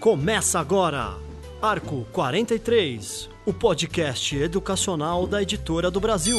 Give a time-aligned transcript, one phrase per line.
[0.00, 1.16] Começa agora,
[1.60, 6.38] Arco 43, o podcast educacional da Editora do Brasil.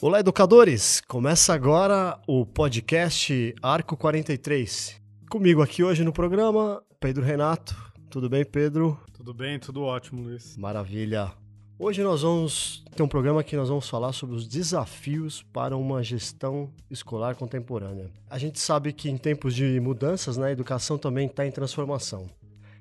[0.00, 1.00] Olá, educadores!
[1.08, 5.00] Começa agora o podcast Arco 43.
[5.28, 7.74] Comigo aqui hoje no programa, Pedro Renato.
[8.16, 8.98] Tudo bem, Pedro?
[9.12, 10.56] Tudo bem, tudo ótimo, Luiz.
[10.56, 11.34] Maravilha.
[11.78, 16.02] Hoje nós vamos ter um programa que nós vamos falar sobre os desafios para uma
[16.02, 18.10] gestão escolar contemporânea.
[18.30, 22.26] A gente sabe que em tempos de mudanças, né, a educação também está em transformação.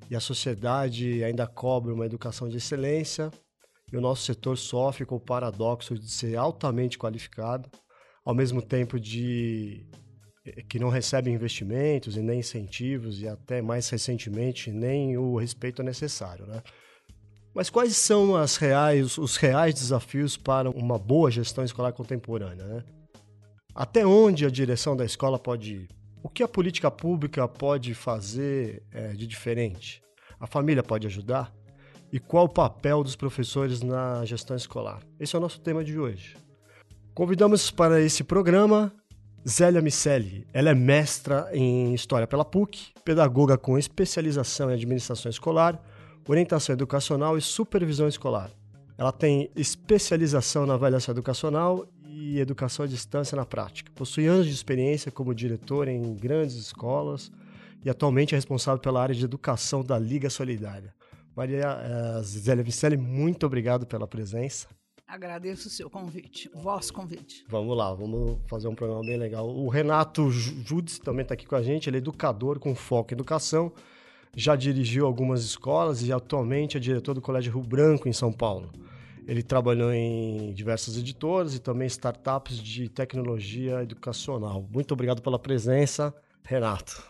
[0.10, 3.30] E a sociedade ainda cobra uma educação de excelência,
[3.92, 7.70] e o nosso setor sofre com o paradoxo de ser altamente qualificado,
[8.24, 9.86] ao mesmo tempo de
[10.68, 16.46] que não recebe investimentos e nem incentivos e até mais recentemente nem o respeito necessário,
[16.46, 16.62] né?
[17.54, 22.66] Mas quais são as reais, os reais desafios para uma boa gestão escolar contemporânea?
[22.66, 22.84] Né?
[23.74, 25.88] Até onde a direção da escola pode ir?
[26.22, 30.02] O que a política pública pode fazer é, de diferente?
[30.38, 31.54] A família pode ajudar?
[32.12, 35.02] E qual o papel dos professores na gestão escolar?
[35.18, 36.36] Esse é o nosso tema de hoje.
[37.14, 38.94] Convidamos para esse programa
[39.48, 40.48] Zélia Micelli.
[40.52, 45.80] Ela é mestra em História pela PUC, pedagoga com especialização em Administração Escolar,
[46.28, 48.50] orientação educacional e supervisão escolar.
[48.98, 53.92] Ela tem especialização na avaliação educacional e educação à distância na prática.
[53.94, 57.32] Possui anos de experiência como diretora em grandes escolas
[57.84, 60.92] e atualmente é responsável pela área de educação da Liga Solidária.
[61.36, 64.68] Maria uh, Zélia Vicelli, muito obrigado pela presença.
[65.08, 67.46] Agradeço o seu convite, o vosso convite.
[67.48, 69.48] Vamos lá, vamos fazer um programa bem legal.
[69.48, 73.16] O Renato Judes também está aqui com a gente, ele é educador com foco em
[73.16, 73.72] educação
[74.36, 78.72] já dirigiu algumas escolas e atualmente é diretor do Colégio Rio Branco, em São Paulo.
[79.26, 84.68] Ele trabalhou em diversas editoras e também startups de tecnologia educacional.
[84.70, 87.02] Muito obrigado pela presença, Renato.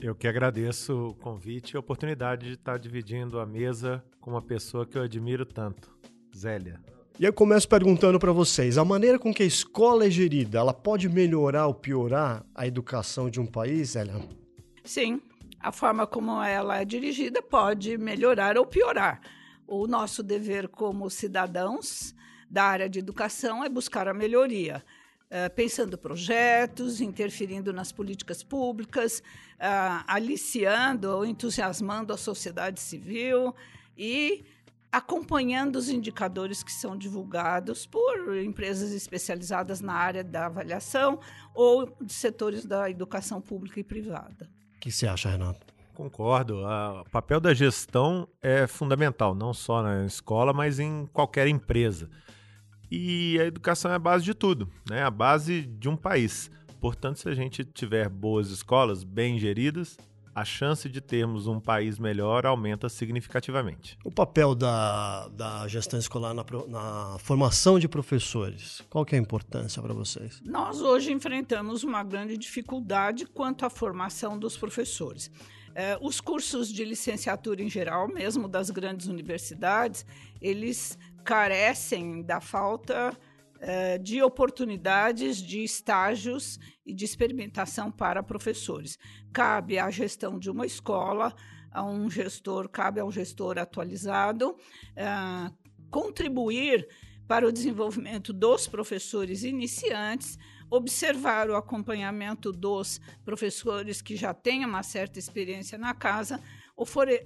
[0.00, 4.42] Eu que agradeço o convite e a oportunidade de estar dividindo a mesa com uma
[4.42, 5.94] pessoa que eu admiro tanto,
[6.34, 6.80] Zélia.
[7.20, 10.72] E eu começo perguntando para vocês, a maneira com que a escola é gerida, ela
[10.72, 14.26] pode melhorar ou piorar a educação de um país, Zélia?
[14.82, 15.20] Sim,
[15.60, 19.20] a forma como ela é dirigida pode melhorar ou piorar.
[19.66, 22.14] O nosso dever como cidadãos
[22.48, 24.82] da área de educação é buscar a melhoria.
[25.26, 29.22] Uh, pensando projetos, interferindo nas políticas públicas,
[29.56, 33.54] uh, aliciando ou entusiasmando a sociedade civil
[33.94, 34.42] e
[34.92, 41.20] acompanhando os indicadores que são divulgados por empresas especializadas na área da avaliação
[41.54, 44.50] ou de setores da educação pública e privada.
[44.76, 45.66] O que você acha, Renato?
[45.94, 46.62] Concordo.
[46.64, 52.08] O papel da gestão é fundamental, não só na escola, mas em qualquer empresa.
[52.90, 55.02] E a educação é a base de tudo, né?
[55.02, 56.50] a base de um país.
[56.80, 59.98] Portanto, se a gente tiver boas escolas, bem geridas,
[60.34, 63.98] a chance de termos um país melhor aumenta significativamente.
[64.04, 69.20] O papel da, da gestão escolar na, na formação de professores, qual que é a
[69.20, 70.40] importância para vocês?
[70.44, 75.30] Nós hoje enfrentamos uma grande dificuldade quanto à formação dos professores.
[75.74, 80.04] É, os cursos de licenciatura em geral, mesmo das grandes universidades,
[80.40, 83.16] eles carecem da falta
[84.02, 88.98] de oportunidades de estágios e de experimentação para professores.
[89.32, 91.34] Cabe à gestão de uma escola,
[91.70, 95.54] a um gestor, cabe ao gestor atualizado uh,
[95.90, 96.88] contribuir
[97.26, 100.36] para o desenvolvimento dos professores iniciantes,
[100.68, 106.42] observar o acompanhamento dos professores que já têm uma certa experiência na casa,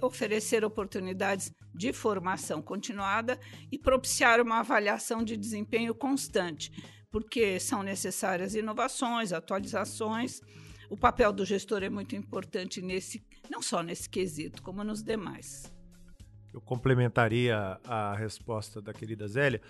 [0.01, 3.39] oferecer oportunidades de formação continuada
[3.71, 6.71] e propiciar uma avaliação de desempenho constante,
[7.09, 10.41] porque são necessárias inovações, atualizações.
[10.89, 15.71] O papel do gestor é muito importante nesse, não só nesse quesito, como nos demais.
[16.53, 19.61] Eu complementaria a resposta da querida Zélia,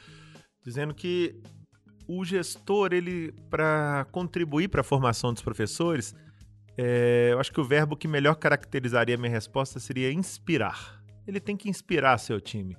[0.64, 1.40] dizendo que
[2.08, 6.14] o gestor, ele para contribuir para a formação dos professores,
[6.78, 11.02] é, eu acho que o verbo que melhor caracterizaria a minha resposta seria inspirar.
[11.28, 12.78] Ele tem que inspirar seu time.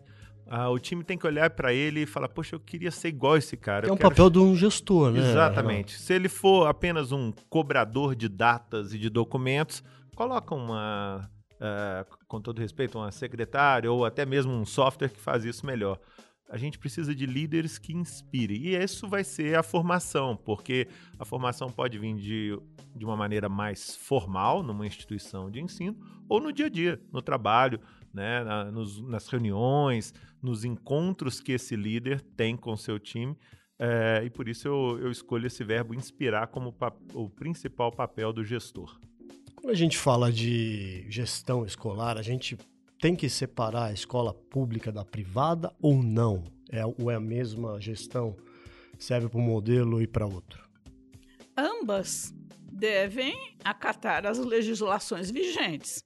[0.48, 3.36] Ah, o time tem que olhar para ele e falar: Poxa, eu queria ser igual
[3.36, 3.88] esse cara.
[3.88, 5.18] É um papel de um gestor, né?
[5.18, 5.98] Exatamente.
[5.98, 9.82] Se ele for apenas um cobrador de datas e de documentos,
[10.14, 15.44] coloca uma, uh, com todo respeito, uma secretária ou até mesmo um software que faz
[15.44, 15.98] isso melhor
[16.48, 18.66] a gente precisa de líderes que inspirem.
[18.66, 20.86] E isso vai ser a formação, porque
[21.18, 22.58] a formação pode vir de,
[22.94, 25.96] de uma maneira mais formal, numa instituição de ensino,
[26.28, 27.80] ou no dia a dia, no trabalho,
[28.12, 33.36] né, na, nos, nas reuniões, nos encontros que esse líder tem com seu time.
[33.78, 36.74] É, e por isso eu, eu escolho esse verbo inspirar como
[37.12, 38.98] o principal papel do gestor.
[39.54, 42.56] Quando a gente fala de gestão escolar, a gente
[43.00, 46.44] tem que separar a escola pública da privada ou não?
[46.70, 48.36] É, ou é a mesma gestão?
[48.98, 50.66] Serve para um modelo e para outro?
[51.56, 52.34] Ambas
[52.72, 56.04] devem acatar as legislações vigentes.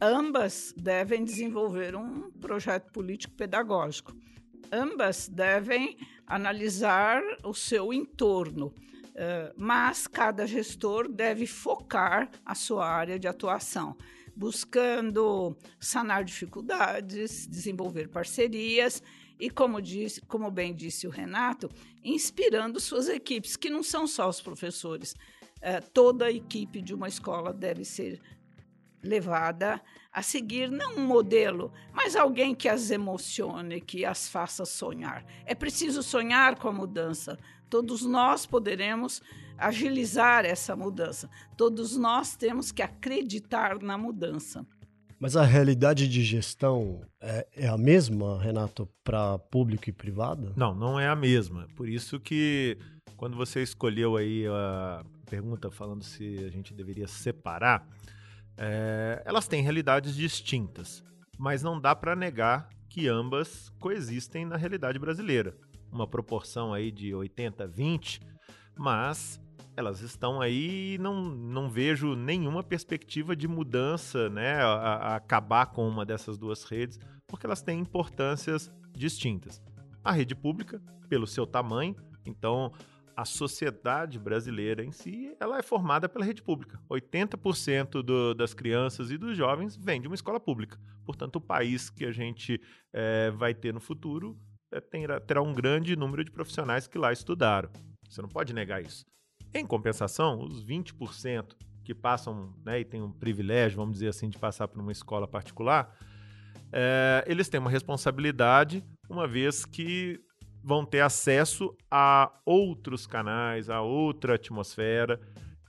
[0.00, 4.14] Ambas devem desenvolver um projeto político pedagógico.
[4.70, 5.96] Ambas devem
[6.26, 8.72] analisar o seu entorno,
[9.14, 13.96] eh, mas cada gestor deve focar a sua área de atuação
[14.38, 19.02] buscando sanar dificuldades, desenvolver parcerias
[19.38, 21.68] e, como, disse, como bem disse o Renato,
[22.04, 25.16] inspirando suas equipes, que não são só os professores.
[25.60, 28.20] É, toda a equipe de uma escola deve ser
[29.02, 29.82] levada
[30.12, 35.24] a seguir não um modelo, mas alguém que as emocione, que as faça sonhar.
[35.44, 37.36] É preciso sonhar com a mudança.
[37.68, 39.20] Todos nós poderemos
[39.58, 41.28] agilizar essa mudança.
[41.56, 44.64] Todos nós temos que acreditar na mudança.
[45.20, 50.52] Mas a realidade de gestão é, é a mesma, Renato, para público e privado?
[50.56, 51.66] Não, não é a mesma.
[51.76, 52.78] Por isso que
[53.16, 57.84] quando você escolheu aí a pergunta falando se a gente deveria separar,
[58.56, 61.02] é, elas têm realidades distintas,
[61.36, 65.56] mas não dá para negar que ambas coexistem na realidade brasileira.
[65.90, 68.20] Uma proporção aí de 80-20,
[68.76, 69.40] mas
[69.78, 75.66] elas estão aí e não, não vejo nenhuma perspectiva de mudança, né, a, a acabar
[75.66, 76.98] com uma dessas duas redes,
[77.28, 79.62] porque elas têm importâncias distintas.
[80.02, 81.94] A rede pública, pelo seu tamanho,
[82.26, 82.72] então
[83.16, 86.80] a sociedade brasileira em si, ela é formada pela rede pública.
[86.90, 90.76] 80% do, das crianças e dos jovens vêm de uma escola pública.
[91.04, 92.60] Portanto, o país que a gente
[92.92, 94.36] é, vai ter no futuro
[94.72, 97.70] é, terá, terá um grande número de profissionais que lá estudaram.
[98.08, 99.06] Você não pode negar isso.
[99.54, 101.54] Em compensação, os 20%
[101.84, 105.26] que passam né, e têm um privilégio, vamos dizer assim, de passar por uma escola
[105.26, 105.96] particular,
[106.70, 110.20] é, eles têm uma responsabilidade, uma vez que
[110.62, 115.18] vão ter acesso a outros canais, a outra atmosfera,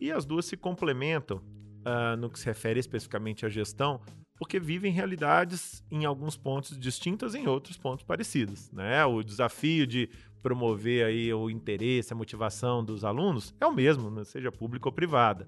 [0.02, 4.02] e as duas se complementam uh, no que se refere especificamente à gestão,
[4.38, 8.72] porque vivem realidades em alguns pontos distintas, em outros pontos parecidos.
[8.72, 9.04] Né?
[9.06, 10.10] O desafio de
[10.42, 14.24] promover aí o interesse, a motivação dos alunos é o mesmo, né?
[14.24, 15.48] seja pública ou privada.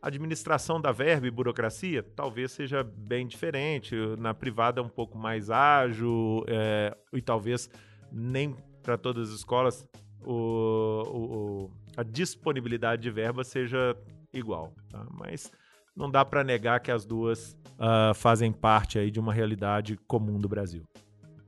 [0.00, 3.96] A administração da verba e burocracia talvez seja bem diferente.
[4.18, 7.70] Na privada é um pouco mais ágil é, e talvez
[8.12, 9.86] nem para todas as escolas
[10.22, 13.96] o, o, a disponibilidade de verba seja
[14.32, 14.74] igual.
[14.90, 15.06] Tá?
[15.10, 15.50] Mas
[15.96, 20.38] não dá para negar que as duas uh, fazem parte aí de uma realidade comum
[20.38, 20.84] do Brasil.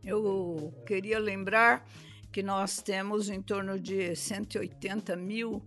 [0.04, 1.84] Eu queria lembrar
[2.36, 5.62] que nós temos em torno de 180 mil uh,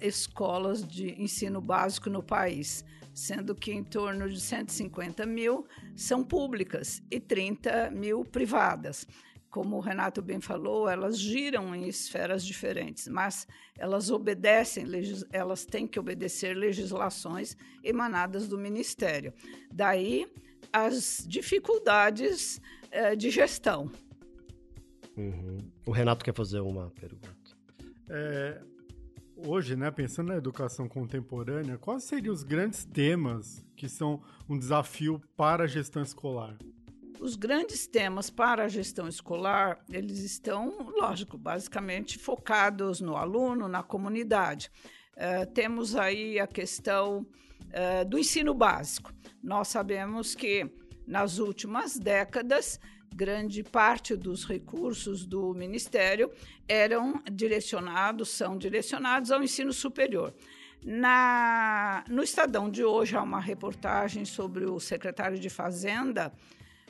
[0.00, 2.82] escolas de ensino básico no país,
[3.12, 9.06] sendo que em torno de 150 mil são públicas e 30 mil privadas.
[9.50, 14.86] Como o Renato bem falou, elas giram em esferas diferentes, mas elas obedecem,
[15.30, 19.34] elas têm que obedecer legislações emanadas do Ministério.
[19.70, 20.26] Daí
[20.72, 23.92] as dificuldades uh, de gestão.
[25.16, 25.58] Uhum.
[25.86, 27.30] O Renato quer fazer uma pergunta.
[28.08, 28.60] É,
[29.36, 35.20] hoje, né, pensando na educação contemporânea, quais seriam os grandes temas que são um desafio
[35.36, 36.56] para a gestão escolar?
[37.20, 43.82] Os grandes temas para a gestão escolar, eles estão, lógico, basicamente focados no aluno, na
[43.82, 44.70] comunidade.
[45.16, 47.26] Uh, temos aí a questão
[47.66, 49.12] uh, do ensino básico.
[49.42, 50.70] Nós sabemos que
[51.06, 52.80] nas últimas décadas
[53.14, 56.30] grande parte dos recursos do Ministério
[56.68, 60.34] eram direcionados, são direcionados ao ensino superior.
[60.82, 66.32] Na, no Estadão de hoje há uma reportagem sobre o secretário de Fazenda,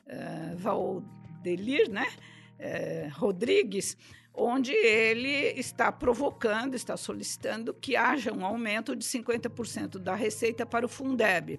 [0.06, 2.06] uh, Valdelir né?
[2.58, 3.96] Uh, Rodrigues,
[4.32, 10.86] onde ele está provocando, está solicitando que haja um aumento de 50% da receita para
[10.86, 11.58] o Fundeb,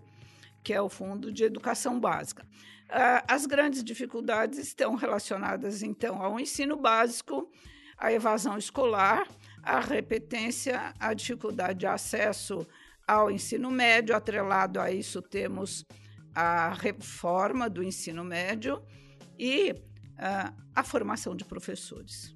[0.63, 2.45] que é o Fundo de Educação Básica.
[2.93, 7.49] Ah, as grandes dificuldades estão relacionadas, então, ao ensino básico,
[7.97, 9.25] à evasão escolar,
[9.63, 12.67] à repetência, à dificuldade de acesso
[13.07, 14.13] ao ensino médio.
[14.13, 15.85] Atrelado a isso, temos
[16.35, 18.81] a reforma do ensino médio
[19.39, 22.35] e uh, a formação de professores.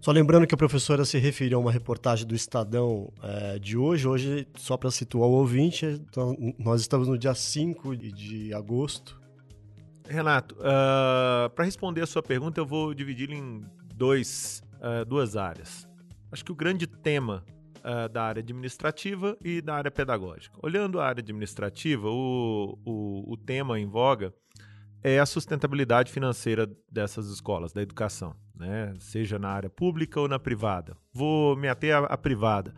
[0.00, 4.06] Só lembrando que a professora se referiu a uma reportagem do Estadão é, de hoje.
[4.06, 9.23] Hoje, só para situar o ouvinte, então, nós estamos no dia 5 de agosto
[10.08, 15.88] Renato, uh, para responder a sua pergunta, eu vou dividir em dois, uh, duas áreas.
[16.30, 17.44] Acho que o grande tema
[17.78, 20.58] uh, da área administrativa e da área pedagógica.
[20.62, 24.34] Olhando a área administrativa, o, o, o tema em voga
[25.02, 28.94] é a sustentabilidade financeira dessas escolas, da educação, né?
[28.98, 30.96] seja na área pública ou na privada.
[31.12, 32.74] Vou me ater à, à privada.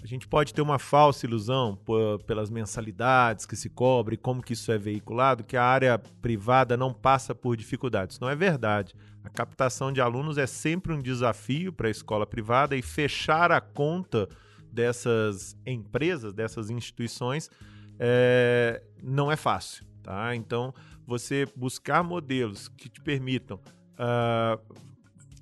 [0.00, 1.76] A gente pode ter uma falsa ilusão
[2.24, 6.94] pelas mensalidades que se cobre, como que isso é veiculado, que a área privada não
[6.94, 8.20] passa por dificuldades.
[8.20, 8.94] Não é verdade.
[9.24, 13.60] A captação de alunos é sempre um desafio para a escola privada e fechar a
[13.60, 14.28] conta
[14.72, 17.50] dessas empresas, dessas instituições,
[17.98, 19.84] é, não é fácil.
[20.00, 20.34] Tá?
[20.36, 20.72] Então,
[21.04, 23.60] você buscar modelos que te permitam
[23.94, 24.74] uh,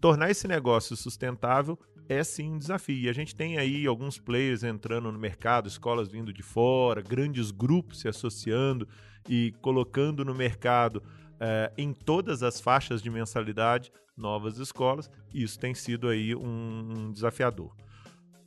[0.01, 2.97] tornar esse negócio sustentável é sim um desafio.
[2.97, 7.51] E a gente tem aí alguns players entrando no mercado, escolas vindo de fora, grandes
[7.51, 8.87] grupos se associando
[9.29, 11.03] e colocando no mercado
[11.41, 15.11] eh, em todas as faixas de mensalidade novas escolas.
[15.33, 17.75] Isso tem sido aí um, um desafiador.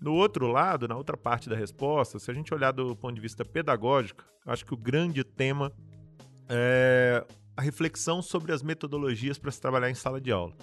[0.01, 3.21] No outro lado, na outra parte da resposta, se a gente olhar do ponto de
[3.21, 5.71] vista pedagógico, acho que o grande tema
[6.47, 7.25] é
[7.55, 10.53] a reflexão sobre as metodologias para se trabalhar em sala de aula.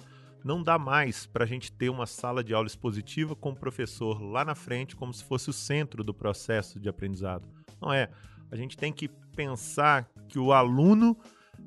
[0.47, 4.21] Não dá mais para a gente ter uma sala de aula expositiva com o professor
[4.21, 7.45] lá na frente como se fosse o centro do processo de aprendizado.
[7.81, 8.09] Não é.
[8.49, 11.17] A gente tem que pensar que o aluno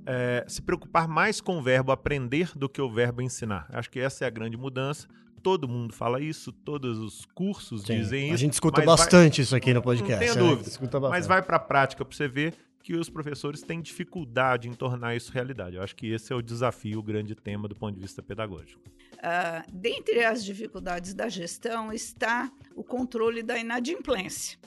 [0.07, 3.69] é, se preocupar mais com o verbo aprender do que o verbo ensinar.
[3.71, 5.07] Acho que essa é a grande mudança.
[5.43, 8.35] Todo mundo fala isso, todos os cursos Sim, dizem isso.
[8.35, 9.45] A gente escuta bastante vai...
[9.45, 10.27] isso aqui no podcast.
[10.27, 11.11] Não tenha é, dúvida.
[11.11, 15.15] Mas vai para a prática para você ver que os professores têm dificuldade em tornar
[15.15, 15.77] isso realidade.
[15.77, 18.81] Eu acho que esse é o desafio, o grande tema do ponto de vista pedagógico.
[19.15, 24.59] Uh, dentre as dificuldades da gestão está o controle da inadimplência.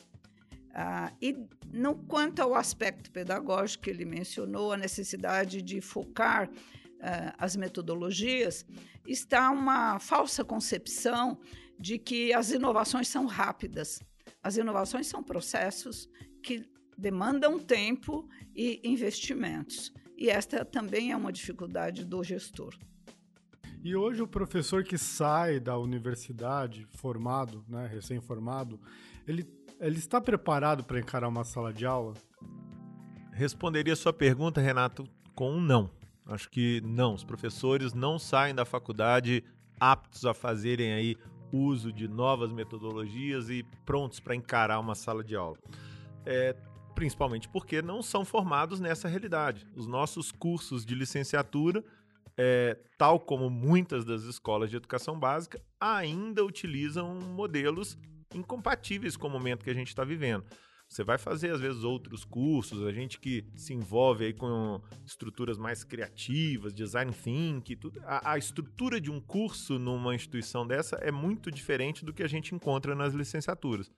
[0.70, 1.38] Uh, e
[1.72, 8.66] no quanto ao aspecto pedagógico que ele mencionou, a necessidade de focar uh, as metodologias,
[9.06, 11.40] está uma falsa concepção
[11.80, 14.02] de que as inovações são rápidas.
[14.42, 16.08] As inovações são processos
[16.42, 16.66] que
[16.98, 19.94] demandam tempo e investimentos.
[20.18, 22.76] E esta também é uma dificuldade do gestor.
[23.84, 28.80] E hoje o professor que sai da universidade, formado, né, recém-formado,
[29.28, 29.46] ele,
[29.80, 32.14] ele está preparado para encarar uma sala de aula?
[33.34, 35.90] Responderia a sua pergunta, Renato, com um não.
[36.26, 37.14] Acho que não.
[37.14, 39.44] Os professores não saem da faculdade
[39.78, 41.18] aptos a fazerem aí
[41.52, 45.58] uso de novas metodologias e prontos para encarar uma sala de aula.
[46.26, 46.56] É,
[46.94, 49.68] principalmente porque não são formados nessa realidade.
[49.76, 51.84] Os nossos cursos de licenciatura,
[52.38, 57.98] é, tal como muitas das escolas de educação básica, ainda utilizam modelos
[58.34, 60.44] incompatíveis com o momento que a gente está vivendo.
[60.94, 65.58] Você vai fazer, às vezes, outros cursos, a gente que se envolve aí com estruturas
[65.58, 68.00] mais criativas, design thinking, tudo.
[68.06, 72.28] A, a, estrutura de um curso numa instituição dessa é muito diferente do que a
[72.28, 73.92] gente encontra nas licenciaturas.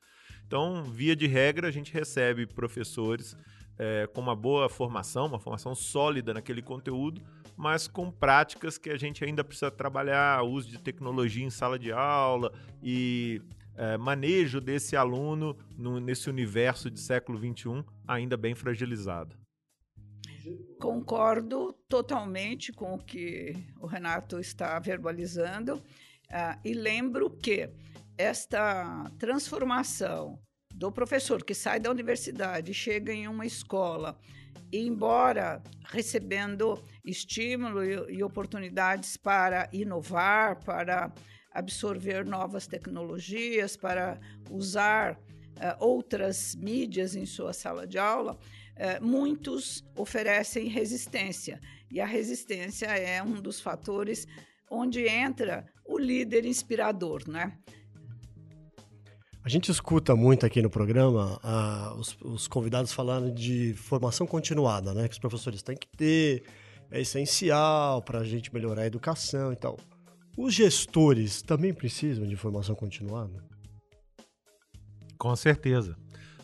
[0.48, 3.36] Então, via de regra, a gente recebe professores
[3.78, 7.22] é, com uma boa formação, uma formação sólida naquele conteúdo,
[7.58, 11.92] mas com práticas que a gente ainda precisa trabalhar, uso de tecnologia em sala de
[11.92, 13.42] aula e
[13.76, 19.36] é, manejo desse aluno no, nesse universo de século XXI ainda bem fragilizado.
[20.80, 27.70] Concordo totalmente com o que o Renato está verbalizando uh, e lembro que
[28.18, 30.40] esta transformação
[30.74, 34.20] do professor que sai da universidade, chega em uma escola,
[34.72, 41.14] e embora recebendo estímulo e, e oportunidades para inovar, para
[41.52, 44.20] absorver novas tecnologias, para
[44.50, 45.18] usar uh,
[45.80, 51.62] outras mídias em sua sala de aula, uh, muitos oferecem resistência.
[51.90, 54.28] E a resistência é um dos fatores
[54.70, 57.58] onde entra o líder inspirador, né?
[59.46, 64.92] A gente escuta muito aqui no programa uh, os, os, convidados falando de formação continuada,
[64.92, 65.08] né?
[65.08, 66.44] Que os professores têm que ter,
[66.90, 69.78] é essencial para a gente melhorar a educação e tal.
[70.36, 73.46] Os gestores também precisam de formação continuada?
[75.16, 75.96] Com certeza.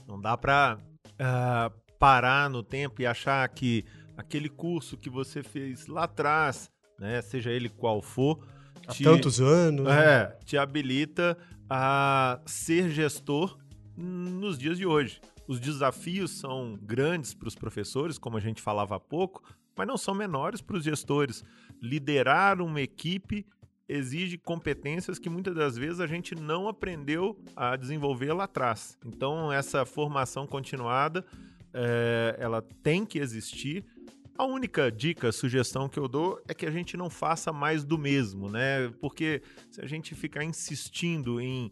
[0.08, 3.84] Não dá para uh, ah, parar no tempo e achar que
[4.16, 8.46] aquele curso que você fez lá atrás, né, seja ele qual for,
[8.88, 11.38] há te, tantos anos, é, te habilita
[11.70, 13.58] a ser gestor
[13.96, 15.22] nos dias de hoje.
[15.48, 19.44] Os desafios são grandes para os professores, como a gente falava há pouco,
[19.76, 21.44] mas não são menores para os gestores.
[21.82, 23.46] Liderar uma equipe
[23.88, 28.98] exige competências que muitas das vezes a gente não aprendeu a desenvolver lá atrás.
[29.06, 31.26] Então, essa formação continuada,
[31.74, 33.86] é, ela tem que existir
[34.38, 37.98] A única dica, sugestão que eu dou é que a gente não faça mais do
[37.98, 38.90] mesmo, né?
[39.00, 41.72] Porque se a gente ficar insistindo em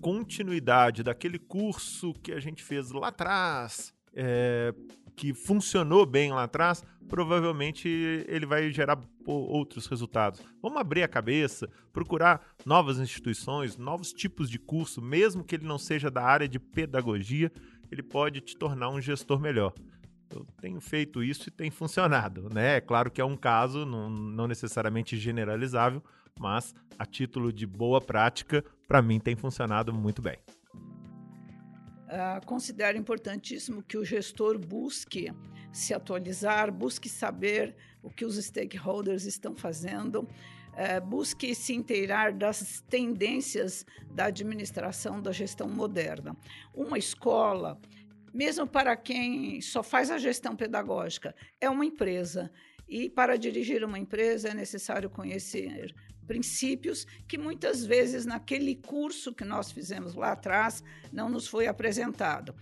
[0.00, 4.74] continuidade daquele curso que a gente fez lá atrás, é,
[5.14, 7.88] que funcionou bem lá atrás, provavelmente
[8.26, 10.40] ele vai gerar outros resultados.
[10.60, 15.78] Vamos abrir a cabeça, procurar novas instituições, novos tipos de curso, mesmo que ele não
[15.78, 17.52] seja da área de pedagogia,
[17.90, 19.72] ele pode te tornar um gestor melhor.
[20.32, 22.76] Eu tenho feito isso e tem funcionado, né?
[22.76, 26.02] É claro que é um caso não, não necessariamente generalizável,
[26.38, 30.38] mas a título de boa prática, para mim tem funcionado muito bem.
[32.12, 35.32] Uh, considero importantíssimo que o gestor busque
[35.72, 42.82] se atualizar, busque saber o que os stakeholders estão fazendo, uh, busque se inteirar das
[42.82, 46.36] tendências da administração da gestão moderna.
[46.74, 47.80] Uma escola,
[48.32, 52.50] mesmo para quem só faz a gestão pedagógica, é uma empresa.
[52.88, 55.94] E para dirigir uma empresa é necessário conhecer
[56.26, 62.54] princípios que muitas vezes naquele curso que nós fizemos lá atrás não nos foi apresentado.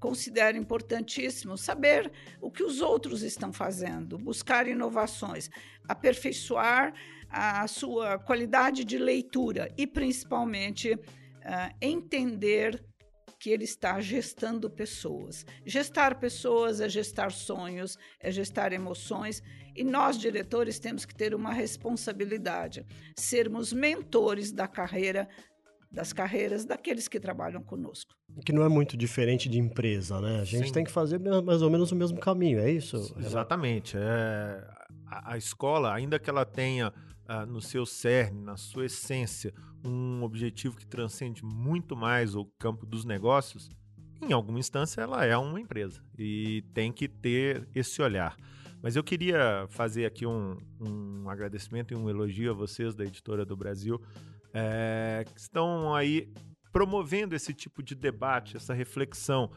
[0.00, 5.48] Considero importantíssimo saber o que os outros estão fazendo, buscar inovações,
[5.88, 6.92] aperfeiçoar
[7.28, 12.84] a sua qualidade de leitura e, principalmente, uh, entender
[13.44, 15.44] que ele está gestando pessoas.
[15.66, 19.42] Gestar pessoas é gestar sonhos, é gestar emoções,
[19.76, 25.28] e nós, diretores, temos que ter uma responsabilidade, sermos mentores da carreira
[25.92, 28.14] das carreiras daqueles que trabalham conosco.
[28.46, 30.40] Que não é muito diferente de empresa, né?
[30.40, 30.72] A gente Sim.
[30.72, 33.14] tem que fazer mais ou menos o mesmo caminho, é isso?
[33.18, 33.94] Exatamente.
[33.96, 34.64] É,
[35.06, 36.92] a, a escola, ainda que ela tenha
[37.28, 39.54] uh, no seu cerne, na sua essência,
[39.84, 43.68] um objetivo que transcende muito mais o campo dos negócios,
[44.22, 48.36] em alguma instância ela é uma empresa e tem que ter esse olhar.
[48.82, 53.44] Mas eu queria fazer aqui um, um agradecimento e um elogio a vocês da Editora
[53.44, 54.00] do Brasil,
[54.52, 56.30] é, que estão aí
[56.70, 59.50] promovendo esse tipo de debate, essa reflexão.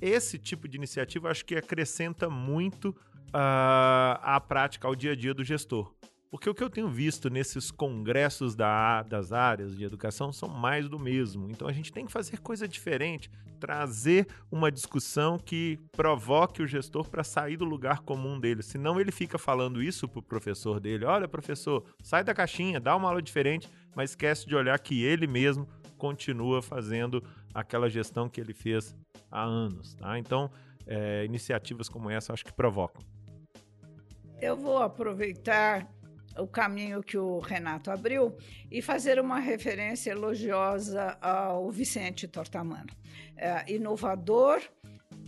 [0.00, 2.90] Esse tipo de iniciativa acho que acrescenta muito
[3.28, 5.94] uh, à prática, ao dia a dia do gestor.
[6.30, 10.88] Porque o que eu tenho visto nesses congressos da, das áreas de educação são mais
[10.88, 11.50] do mesmo.
[11.50, 17.08] Então a gente tem que fazer coisa diferente, trazer uma discussão que provoque o gestor
[17.08, 18.62] para sair do lugar comum dele.
[18.62, 22.94] Senão ele fica falando isso para o professor dele: olha, professor, sai da caixinha, dá
[22.94, 28.40] uma aula diferente, mas esquece de olhar que ele mesmo continua fazendo aquela gestão que
[28.40, 28.96] ele fez
[29.28, 29.94] há anos.
[29.94, 30.16] Tá?
[30.16, 30.48] Então,
[30.86, 33.02] é, iniciativas como essa acho que provocam.
[34.40, 35.86] Eu vou aproveitar
[36.38, 38.36] o caminho que o Renato abriu
[38.70, 42.90] e fazer uma referência elogiosa ao Vicente Tortamano.
[43.36, 44.60] É, inovador,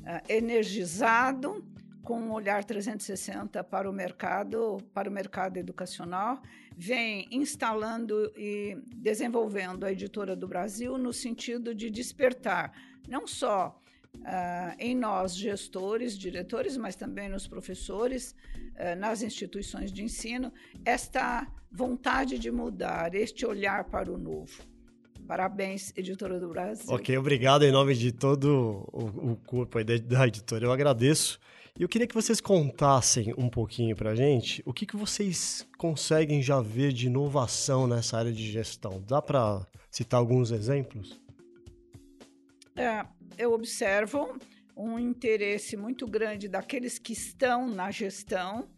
[0.05, 1.65] é, energizado,
[2.03, 6.43] com um olhar 360 para o mercado, para o mercado educacional,
[6.77, 12.73] vem instalando e desenvolvendo a editora do Brasil no sentido de despertar
[13.09, 13.81] não só
[14.23, 18.35] uh, em nós, gestores, diretores, mas também nos professores,
[18.77, 20.53] uh, nas instituições de ensino,
[20.85, 24.53] esta vontade de mudar, este olhar para o novo.
[25.27, 26.93] Parabéns, editora do Brasil.
[26.93, 30.65] Ok, obrigado em nome de todo o, o corpo da editora.
[30.65, 31.39] Eu agradeço.
[31.79, 35.67] E eu queria que vocês contassem um pouquinho para a gente o que, que vocês
[35.79, 39.03] conseguem já ver de inovação nessa área de gestão.
[39.07, 41.19] Dá para citar alguns exemplos?
[42.77, 43.07] É,
[43.39, 44.39] eu observo
[44.77, 48.69] um interesse muito grande daqueles que estão na gestão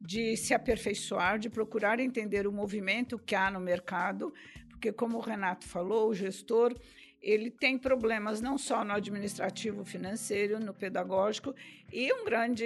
[0.00, 4.32] de se aperfeiçoar, de procurar entender o movimento que há no mercado,
[4.68, 6.74] porque como o Renato falou, o gestor
[7.20, 11.54] ele tem problemas não só no administrativo financeiro, no pedagógico
[11.92, 12.64] e um grande,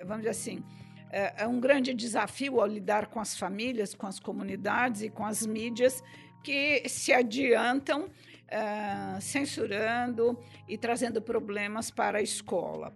[0.00, 0.64] vamos dizer assim,
[1.10, 5.26] é, é um grande desafio ao lidar com as famílias, com as comunidades e com
[5.26, 6.02] as mídias
[6.42, 8.08] que se adiantam
[8.50, 12.94] uh, censurando e trazendo problemas para a escola.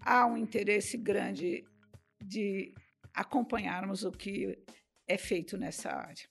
[0.00, 1.64] Há um interesse grande
[2.22, 2.72] de
[3.14, 4.58] acompanharmos o que
[5.08, 6.28] é feito nessa área.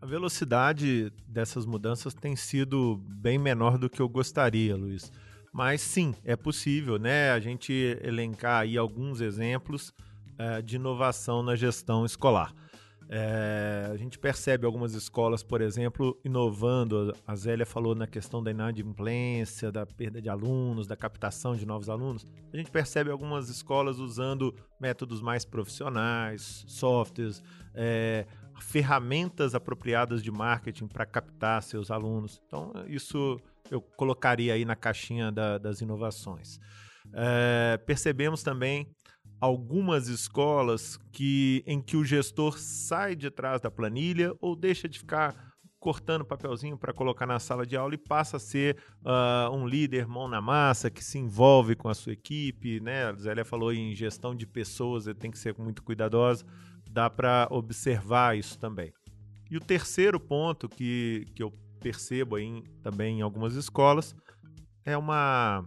[0.00, 5.12] A velocidade dessas mudanças tem sido bem menor do que eu gostaria, Luiz.
[5.52, 7.32] Mas sim, é possível, né?
[7.32, 9.92] A gente elencar aí alguns exemplos
[10.38, 12.54] uh, de inovação na gestão escolar.
[13.12, 17.12] É, a gente percebe algumas escolas, por exemplo, inovando.
[17.26, 21.90] A Zélia falou na questão da inadimplência, da perda de alunos, da captação de novos
[21.90, 22.24] alunos.
[22.52, 27.42] A gente percebe algumas escolas usando métodos mais profissionais, softwares,
[27.74, 28.26] é,
[28.60, 32.40] ferramentas apropriadas de marketing para captar seus alunos.
[32.46, 33.40] Então, isso
[33.72, 36.60] eu colocaria aí na caixinha da, das inovações.
[37.12, 38.86] É, percebemos também
[39.40, 44.98] algumas escolas que em que o gestor sai de trás da planilha ou deixa de
[44.98, 49.66] ficar cortando papelzinho para colocar na sala de aula e passa a ser uh, um
[49.66, 53.06] líder mão na massa que se envolve com a sua equipe, né?
[53.06, 56.44] A Zélia falou em gestão de pessoas, tem que ser muito cuidadosa,
[56.90, 58.92] dá para observar isso também.
[59.50, 61.50] E o terceiro ponto que, que eu
[61.80, 64.14] percebo aí também em algumas escolas
[64.84, 65.64] é uma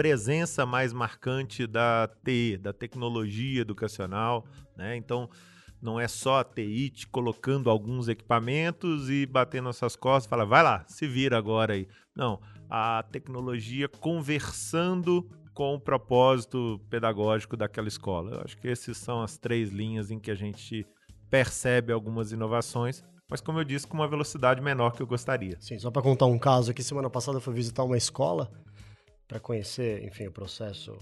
[0.00, 4.96] presença mais marcante da TE, da tecnologia educacional, né?
[4.96, 5.28] Então,
[5.78, 10.46] não é só a TI te colocando alguns equipamentos e batendo nas suas costas fala,
[10.46, 11.86] vai lá, se vira agora aí.
[12.16, 18.36] Não, a tecnologia conversando com o propósito pedagógico daquela escola.
[18.36, 20.86] Eu acho que essas são as três linhas em que a gente
[21.28, 25.60] percebe algumas inovações, mas como eu disse, com uma velocidade menor que eu gostaria.
[25.60, 28.50] Sim, só para contar um caso aqui, semana passada eu fui visitar uma escola
[29.30, 30.98] para conhecer, enfim, o processo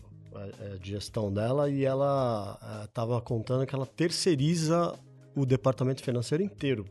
[0.82, 4.94] de gestão dela e ela estava contando que ela terceiriza
[5.34, 6.84] o departamento financeiro inteiro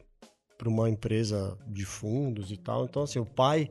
[0.58, 2.86] para uma empresa de fundos e tal.
[2.86, 3.70] Então, assim, o pai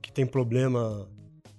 [0.00, 1.10] que tem problema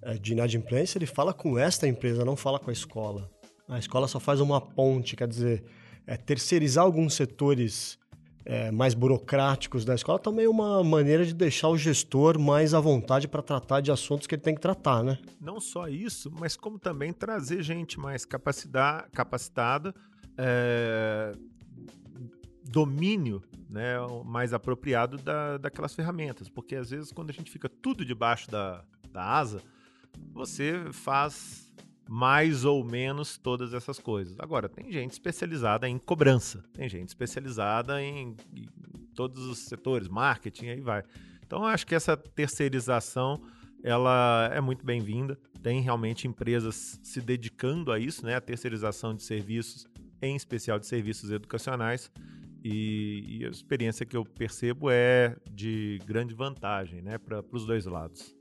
[0.02, 3.30] é, de inadimplência, ele fala com esta empresa, não fala com a escola.
[3.68, 5.66] A escola só faz uma ponte, quer dizer,
[6.08, 8.00] é, terceirizar alguns setores
[8.46, 12.80] é, mais burocráticos da escola também é uma maneira de deixar o gestor mais à
[12.80, 15.20] vontade para tratar de assuntos que ele tem que tratar, né?
[15.40, 19.94] Não só isso, mas como também trazer gente mais capacitada,
[20.38, 21.34] é,
[22.64, 26.50] domínio né, mais apropriado da, daquelas ferramentas.
[26.50, 29.62] Porque às vezes, quando a gente fica tudo debaixo da, da asa,
[30.34, 31.72] você faz
[32.14, 34.38] mais ou menos todas essas coisas.
[34.38, 38.68] Agora, tem gente especializada em cobrança, tem gente especializada em, em
[39.16, 41.04] todos os setores, marketing, aí vai.
[41.42, 43.42] Então, acho que essa terceirização
[43.82, 45.40] ela é muito bem-vinda.
[45.64, 48.36] Tem realmente empresas se dedicando a isso, né?
[48.36, 49.88] A terceirização de serviços,
[50.22, 52.12] em especial de serviços educacionais.
[52.62, 57.18] E, e a experiência que eu percebo é de grande vantagem, né?
[57.18, 58.41] Para os dois lados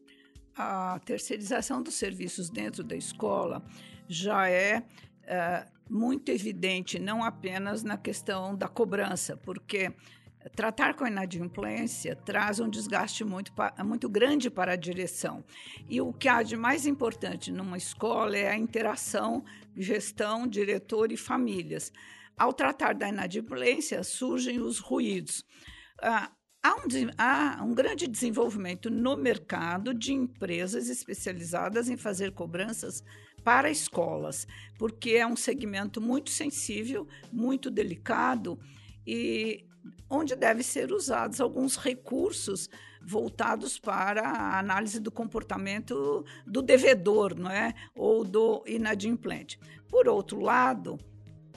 [0.56, 3.62] a terceirização dos serviços dentro da escola
[4.08, 4.84] já é,
[5.24, 9.92] é muito evidente, não apenas na questão da cobrança, porque
[10.54, 13.52] tratar com a inadimplência traz um desgaste muito,
[13.84, 15.44] muito grande para a direção.
[15.88, 19.44] E o que há de mais importante numa escola é a interação,
[19.76, 21.92] gestão, diretor e famílias.
[22.38, 25.44] Ao tratar da inadimplência, surgem os ruídos.
[26.00, 26.30] Ah,
[26.62, 26.82] Há um,
[27.16, 33.02] há um, grande desenvolvimento no mercado de empresas especializadas em fazer cobranças
[33.42, 34.46] para escolas,
[34.78, 38.58] porque é um segmento muito sensível, muito delicado
[39.06, 39.64] e
[40.10, 42.68] onde devem ser usados alguns recursos
[43.00, 49.58] voltados para a análise do comportamento do devedor, não é, ou do inadimplente.
[49.88, 50.98] Por outro lado,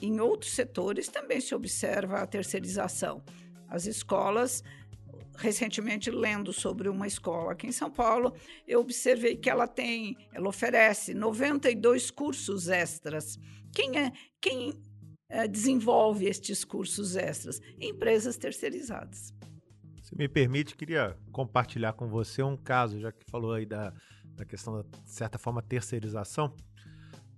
[0.01, 3.21] em outros setores também se observa a terceirização.
[3.67, 4.63] As escolas
[5.37, 8.33] recentemente lendo sobre uma escola aqui em São Paulo,
[8.67, 13.39] eu observei que ela tem, ela oferece 92 cursos extras.
[13.71, 14.73] Quem é, quem
[15.29, 17.59] é, desenvolve estes cursos extras?
[17.79, 19.33] Empresas terceirizadas.
[20.01, 23.93] Se me permite, queria compartilhar com você um caso, já que falou aí da,
[24.35, 26.53] da questão da, de certa forma, terceirização.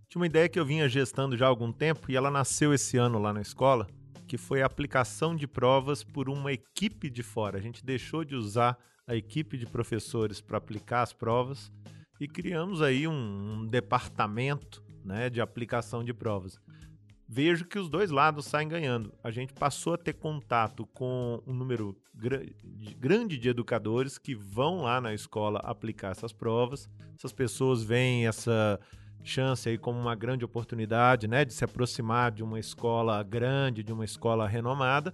[0.09, 2.97] Tinha uma ideia que eu vinha gestando já há algum tempo e ela nasceu esse
[2.97, 3.87] ano lá na escola
[4.27, 7.57] que foi a aplicação de provas por uma equipe de fora.
[7.57, 11.71] A gente deixou de usar a equipe de professores para aplicar as provas
[12.19, 13.11] e criamos aí um,
[13.59, 16.59] um departamento né, de aplicação de provas.
[17.27, 19.11] Vejo que os dois lados saem ganhando.
[19.23, 21.95] A gente passou a ter contato com um número
[22.99, 26.87] grande de educadores que vão lá na escola aplicar essas provas.
[27.17, 28.79] Essas pessoas veem essa
[29.25, 33.91] chance aí como uma grande oportunidade, né, de se aproximar de uma escola grande, de
[33.91, 35.13] uma escola renomada.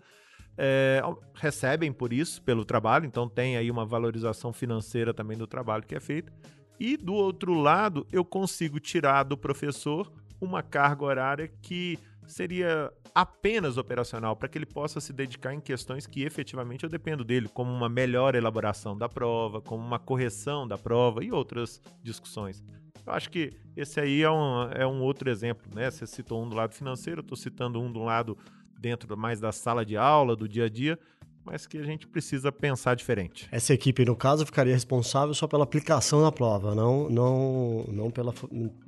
[0.58, 1.02] É,
[1.34, 5.96] recebem por isso, pelo trabalho, então tem aí uma valorização financeira também do trabalho que
[5.96, 6.32] é feito.
[6.80, 13.78] E do outro lado, eu consigo tirar do professor uma carga horária que seria apenas
[13.78, 17.72] operacional, para que ele possa se dedicar em questões que efetivamente eu dependo dele, como
[17.72, 22.64] uma melhor elaboração da prova, como uma correção da prova e outras discussões.
[23.12, 25.92] Eu acho que esse aí é um, é um outro exemplo, né?
[25.92, 28.38] Você citou um do lado financeiro, eu estou citando um do lado
[28.80, 30.98] dentro mais da sala de aula, do dia a dia,
[31.44, 33.50] mas que a gente precisa pensar diferente.
[33.52, 38.34] Essa equipe, no caso, ficaria responsável só pela aplicação da prova, não, não, não pela,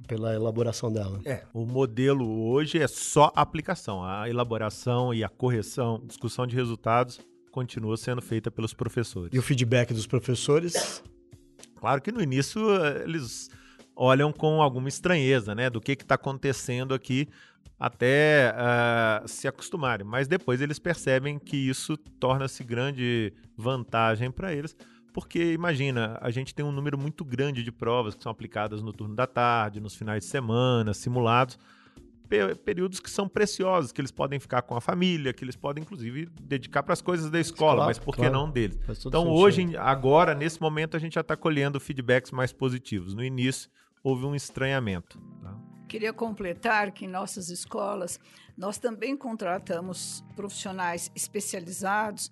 [0.08, 1.20] pela elaboração dela.
[1.26, 4.06] É, o modelo hoje é só aplicação.
[4.06, 7.20] A elaboração e a correção, discussão de resultados
[7.52, 9.32] continua sendo feita pelos professores.
[9.34, 11.04] E o feedback dos professores?
[11.76, 12.62] Claro que no início
[13.04, 13.50] eles
[13.96, 15.70] olham com alguma estranheza, né?
[15.70, 17.28] Do que está acontecendo aqui,
[17.80, 20.06] até uh, se acostumarem.
[20.06, 24.76] Mas depois eles percebem que isso torna-se grande vantagem para eles,
[25.14, 28.92] porque imagina, a gente tem um número muito grande de provas que são aplicadas no
[28.92, 31.60] turno da tarde, nos finais de semana, simulados,
[32.66, 36.28] períodos que são preciosos, que eles podem ficar com a família, que eles podem inclusive
[36.42, 38.34] dedicar para as coisas da escola, claro, mas por que claro.
[38.34, 38.80] não deles?
[39.06, 39.30] Então sentido.
[39.30, 43.14] hoje, agora, nesse momento, a gente já está colhendo feedbacks mais positivos.
[43.14, 43.70] No início,
[44.04, 45.20] houve um estranhamento.
[45.42, 45.58] Tá?
[45.88, 48.20] Queria completar que em nossas escolas
[48.58, 52.32] nós também contratamos profissionais especializados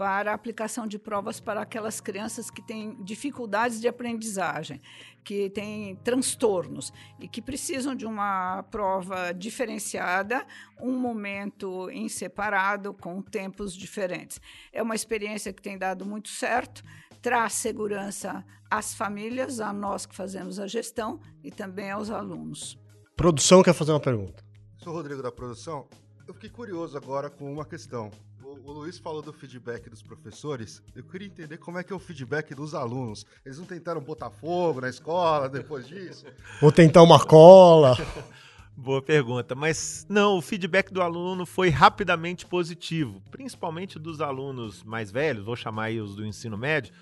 [0.00, 4.80] para a aplicação de provas para aquelas crianças que têm dificuldades de aprendizagem,
[5.22, 10.46] que têm transtornos e que precisam de uma prova diferenciada,
[10.80, 14.40] um momento em separado, com tempos diferentes.
[14.72, 16.82] É uma experiência que tem dado muito certo,
[17.20, 22.78] traz segurança às famílias, a nós que fazemos a gestão e também aos alunos.
[23.16, 24.42] Produção quer fazer uma pergunta.
[24.78, 25.86] Sou Rodrigo da produção.
[26.26, 28.10] Eu fiquei curioso agora com uma questão.
[28.42, 30.82] O, o Luiz falou do feedback dos professores.
[30.94, 33.26] Eu queria entender como é que é o feedback dos alunos.
[33.44, 36.24] Eles não tentaram botar fogo na escola depois disso?
[36.62, 37.96] Ou tentar uma cola?
[38.76, 39.54] Boa pergunta.
[39.54, 45.54] Mas não, o feedback do aluno foi rapidamente positivo, principalmente dos alunos mais velhos, vou
[45.54, 46.94] chamar aí os do ensino médio,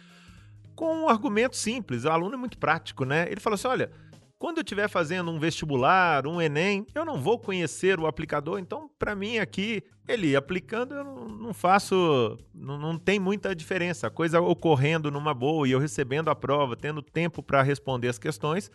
[0.78, 2.04] com um argumento simples.
[2.04, 3.26] O aluno é muito prático, né?
[3.28, 3.90] Ele falou assim: olha
[4.38, 8.88] quando eu estiver fazendo um vestibular, um Enem, eu não vou conhecer o aplicador, então
[8.96, 14.06] para mim aqui, ele aplicando, eu não faço, não, não tem muita diferença.
[14.06, 18.16] A coisa ocorrendo numa boa e eu recebendo a prova, tendo tempo para responder as
[18.16, 18.70] questões,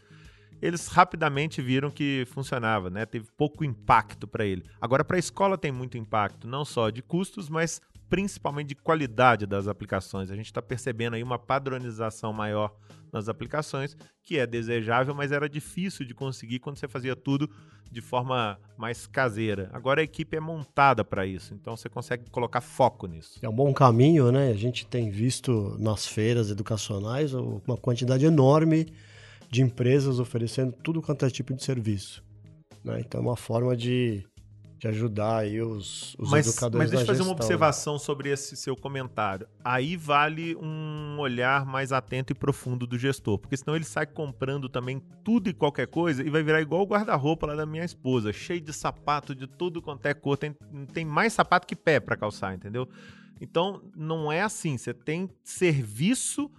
[0.62, 3.06] eles rapidamente viram que funcionava, né?
[3.06, 4.66] Teve pouco impacto para ele.
[4.82, 9.46] Agora, para a escola tem muito impacto, não só de custos, mas principalmente de qualidade
[9.46, 10.30] das aplicações.
[10.30, 12.76] A gente está percebendo aí uma padronização maior
[13.12, 17.50] nas aplicações, que é desejável, mas era difícil de conseguir quando você fazia tudo
[17.92, 19.70] de forma mais caseira.
[19.72, 23.38] Agora a equipe é montada para isso, então você consegue colocar foco nisso.
[23.44, 24.50] É um bom caminho, né?
[24.50, 28.88] A gente tem visto nas feiras educacionais uma quantidade enorme
[29.50, 32.24] de empresas oferecendo tudo quanto é tipo de serviço.
[32.84, 33.00] Né?
[33.02, 34.26] Então é uma forma de
[34.84, 38.00] de ajudar aí os, os mas, educadores Mas deixa eu fazer uma observação né?
[38.00, 39.48] sobre esse seu comentário.
[39.64, 44.68] Aí vale um olhar mais atento e profundo do gestor, porque senão ele sai comprando
[44.68, 48.34] também tudo e qualquer coisa e vai virar igual o guarda-roupa lá da minha esposa,
[48.34, 50.54] cheio de sapato de tudo quanto é cor, tem,
[50.92, 52.86] tem mais sapato que pé para calçar, entendeu?
[53.40, 56.52] Então não é assim, você tem serviço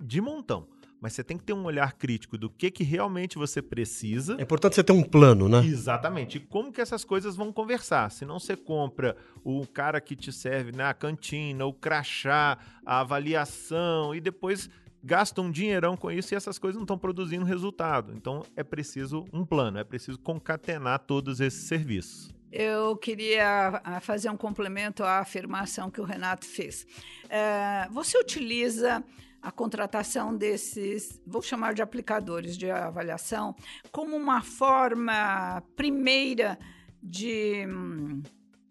[0.00, 0.66] de montão
[1.02, 4.36] mas você tem que ter um olhar crítico do que, que realmente você precisa.
[4.38, 5.58] É importante você ter um plano, né?
[5.66, 6.36] Exatamente.
[6.36, 8.08] E como que essas coisas vão conversar.
[8.12, 14.14] Se não você compra o cara que te serve na cantina, o crachá, a avaliação,
[14.14, 14.70] e depois
[15.02, 18.12] gasta um dinheirão com isso e essas coisas não estão produzindo resultado.
[18.14, 22.32] Então é preciso um plano, é preciso concatenar todos esses serviços.
[22.52, 26.86] Eu queria ah, fazer um complemento à afirmação que o Renato fez.
[27.28, 29.02] É, você utiliza
[29.42, 33.54] a contratação desses, vou chamar de aplicadores de avaliação,
[33.90, 36.56] como uma forma primeira
[37.02, 38.22] de hum,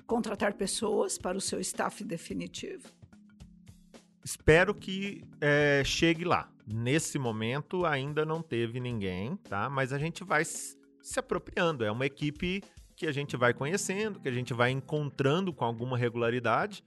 [0.07, 2.87] contratar pessoas para o seu staff definitivo?
[4.23, 6.49] Espero que é, chegue lá.
[6.65, 9.69] Nesse momento ainda não teve ninguém, tá?
[9.69, 11.83] Mas a gente vai se apropriando.
[11.83, 12.63] É uma equipe
[12.95, 16.83] que a gente vai conhecendo, que a gente vai encontrando com alguma regularidade.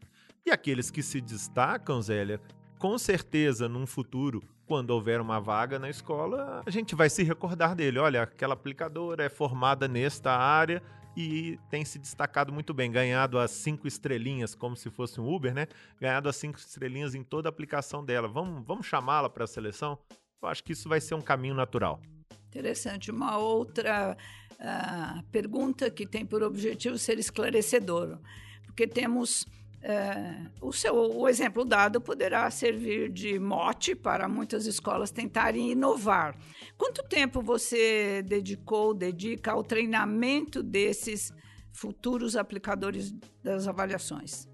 [0.47, 2.41] E aqueles que se destacam, Zélia,
[2.85, 7.75] com certeza, num futuro, quando houver uma vaga na escola, a gente vai se recordar
[7.75, 7.99] dele.
[7.99, 10.83] Olha, aquela aplicadora é formada nesta área
[11.17, 15.55] e tem se destacado muito bem, ganhado as cinco estrelinhas, como se fosse um Uber,
[15.55, 15.67] né?
[15.99, 18.29] Ganhado as cinco estrelinhas em toda a aplicação dela.
[18.29, 19.99] Vamos, vamos chamá-la para a seleção?
[20.43, 22.03] Eu acho que isso vai ser um caminho natural.
[22.49, 23.11] Interessante.
[23.11, 24.15] Uma outra
[24.61, 28.19] uh, pergunta que tem por objetivo ser esclarecedor,
[28.67, 29.47] porque temos
[29.87, 36.35] é, o, seu, o exemplo dado poderá servir de mote para muitas escolas tentarem inovar.
[36.79, 41.31] Quanto tempo você dedicou, dedica ao treinamento desses
[41.71, 44.49] futuros aplicadores das avaliações?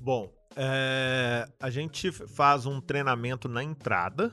[0.00, 4.32] Bom, é, a gente faz um treinamento na entrada,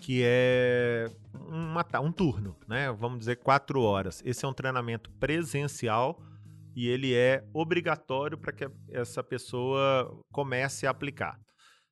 [0.00, 1.10] que é
[1.46, 2.90] uma, um turno, né?
[2.92, 4.22] Vamos dizer quatro horas.
[4.24, 6.18] Esse é um treinamento presencial
[6.78, 11.36] e ele é obrigatório para que essa pessoa comece a aplicar.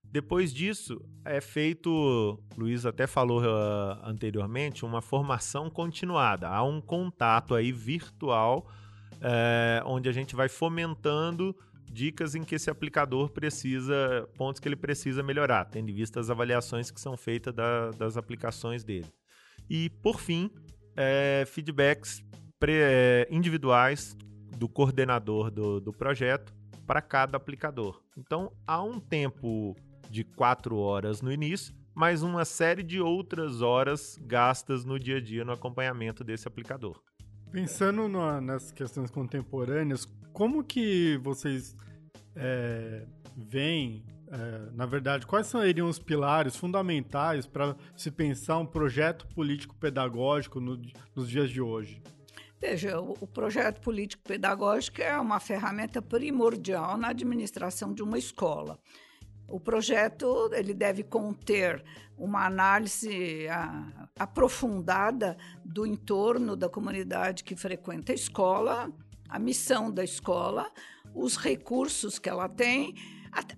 [0.05, 6.49] Depois disso, é feito, Luiz até falou uh, anteriormente, uma formação continuada.
[6.49, 8.71] Há um contato aí virtual,
[9.15, 11.53] uh, onde a gente vai fomentando
[11.91, 16.31] dicas em que esse aplicador precisa, pontos que ele precisa melhorar, tendo em vista as
[16.31, 19.13] avaliações que são feitas da, das aplicações dele.
[19.69, 20.49] E, por fim,
[20.97, 22.23] é, feedbacks
[22.63, 24.17] é, individuais
[24.57, 26.53] do coordenador do, do projeto
[26.87, 28.01] para cada aplicador.
[28.17, 29.77] Então, há um tempo
[30.09, 35.21] de quatro horas no início, mais uma série de outras horas gastas no dia a
[35.21, 37.01] dia no acompanhamento desse aplicador.
[37.51, 41.75] Pensando no, nas questões contemporâneas, como que vocês
[42.35, 49.27] é, veem, é, na verdade, quais seriam os pilares fundamentais para se pensar um projeto
[49.29, 50.81] político-pedagógico no,
[51.15, 52.03] nos dias de hoje?
[52.59, 58.79] Veja, o projeto político-pedagógico é uma ferramenta primordial na administração de uma escola.
[59.47, 61.85] O projeto ele deve conter
[62.17, 68.91] uma análise a, aprofundada do entorno da comunidade que frequenta a escola,
[69.29, 70.71] a missão da escola,
[71.15, 72.95] os recursos que ela tem.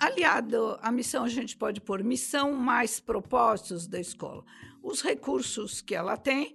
[0.00, 4.44] Aliado à missão, a gente pode pôr missão mais propósitos da escola.
[4.82, 6.52] Os recursos que ela tem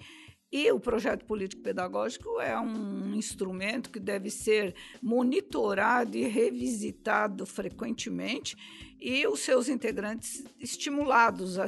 [0.53, 8.55] e o projeto político-pedagógico é um instrumento que deve ser monitorado e revisitado frequentemente
[9.01, 11.65] e os seus integrantes estimulados a,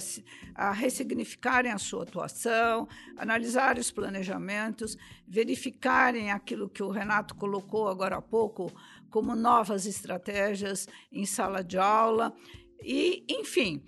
[0.53, 4.95] a ressignificarem a sua atuação, analisarem os planejamentos,
[5.27, 8.71] verificarem aquilo que o Renato colocou agora há pouco
[9.09, 12.31] como novas estratégias em sala de aula
[12.83, 13.83] e, enfim,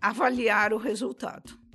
[0.00, 1.65] avaliar o resultado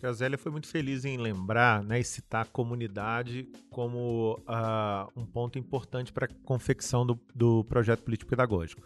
[0.00, 5.12] que a Zélia foi muito feliz em lembrar né, e citar a comunidade como uh,
[5.14, 8.82] um ponto importante para a confecção do, do projeto político-pedagógico.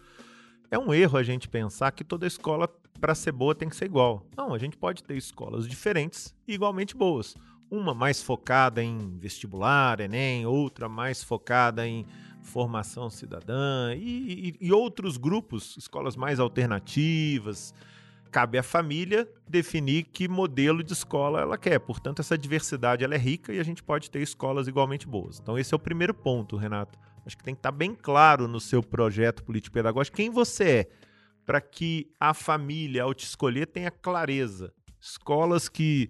[0.69, 2.67] É um erro a gente pensar que toda escola,
[2.99, 4.27] para ser boa, tem que ser igual.
[4.35, 7.33] Não, a gente pode ter escolas diferentes e igualmente boas.
[7.71, 12.05] Uma mais focada em vestibular, Enem, outra mais focada em
[12.41, 17.73] formação cidadã e, e, e outros grupos, escolas mais alternativas,
[18.35, 21.79] cabe à família definir que modelo de escola ela quer.
[21.79, 25.39] Portanto, essa diversidade ela é rica e a gente pode ter escolas igualmente boas.
[25.39, 26.99] Então, esse é o primeiro ponto, Renato.
[27.25, 30.89] Acho que tem que estar bem claro no seu projeto político-pedagógico quem você é,
[31.45, 34.73] para que a família, ao te escolher, tenha clareza.
[34.99, 36.09] Escolas que.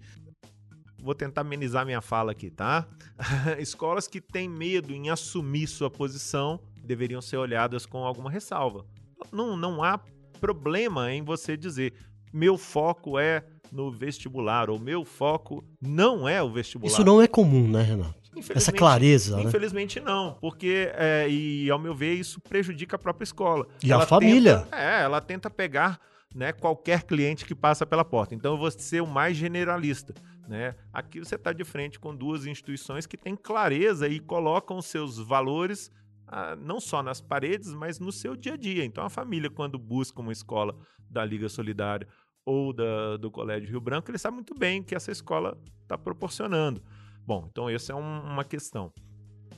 [1.00, 2.88] Vou tentar amenizar minha fala aqui, tá?
[3.60, 8.84] Escolas que têm medo em assumir sua posição deveriam ser olhadas com alguma ressalva.
[9.30, 10.00] Não, não há
[10.40, 11.94] problema em você dizer:
[12.36, 16.92] meu foco é no vestibular, ou meu foco não é o vestibular.
[16.92, 18.14] Isso não é comum, né, Renato?
[18.54, 19.44] Essa clareza, né?
[19.44, 20.04] Infelizmente né?
[20.04, 23.66] não, porque, é, e ao meu ver, isso prejudica a própria escola.
[23.82, 24.58] E ela a família.
[24.58, 25.98] Tenta, é, ela tenta pegar
[26.34, 28.34] né, qualquer cliente que passa pela porta.
[28.34, 30.12] Então eu vou ser o mais generalista.
[30.46, 30.74] Né?
[30.92, 35.90] Aqui você está de frente com duas instituições que têm clareza e colocam seus valores
[36.28, 38.84] ah, não só nas paredes, mas no seu dia a dia.
[38.84, 40.76] Então a família, quando busca uma escola
[41.08, 42.06] da Liga Solidária
[42.46, 45.98] ou da, do Colégio Rio Branco, ele sabe muito bem o que essa escola está
[45.98, 46.80] proporcionando.
[47.26, 48.92] Bom, então essa é um, uma questão.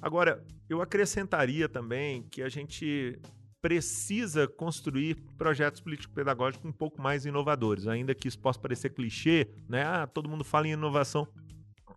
[0.00, 3.20] Agora, eu acrescentaria também que a gente
[3.60, 9.82] precisa construir projetos político-pedagógicos um pouco mais inovadores, ainda que isso possa parecer clichê, né?
[9.82, 11.28] Ah, todo mundo fala em inovação.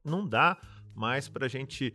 [0.04, 0.60] Não dá
[0.93, 1.93] mais para a gente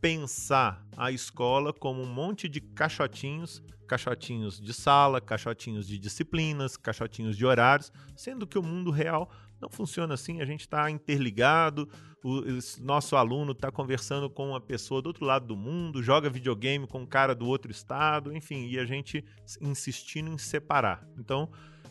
[0.00, 7.36] pensar a escola como um monte de caixotinhos caixotinhos de sala, caixotinhos de disciplinas, caixotinhos
[7.36, 10.40] de horários, sendo que o mundo real não funciona assim.
[10.40, 11.88] A gente está interligado,
[12.22, 12.42] o
[12.80, 17.00] nosso aluno está conversando com uma pessoa do outro lado do mundo, joga videogame com
[17.00, 19.24] um cara do outro estado, enfim, e a gente
[19.60, 21.06] insistindo em separar.
[21.16, 21.48] Então,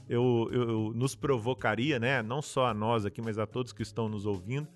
[0.07, 3.81] eu, eu, eu nos provocaria, né, não só a nós aqui, mas a todos que
[3.81, 4.67] estão nos ouvindo,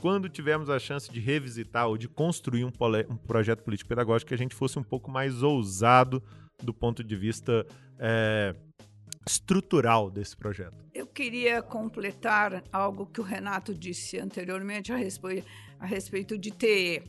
[0.00, 2.72] quando tivermos a chance de revisitar ou de construir um,
[3.08, 6.22] um projeto político-pedagógico, que a gente fosse um pouco mais ousado
[6.62, 7.66] do ponto de vista
[7.98, 8.54] é,
[9.26, 10.76] estrutural desse projeto.
[10.94, 15.46] Eu queria completar algo que o Renato disse anteriormente a respeito,
[15.78, 17.02] a respeito de TE.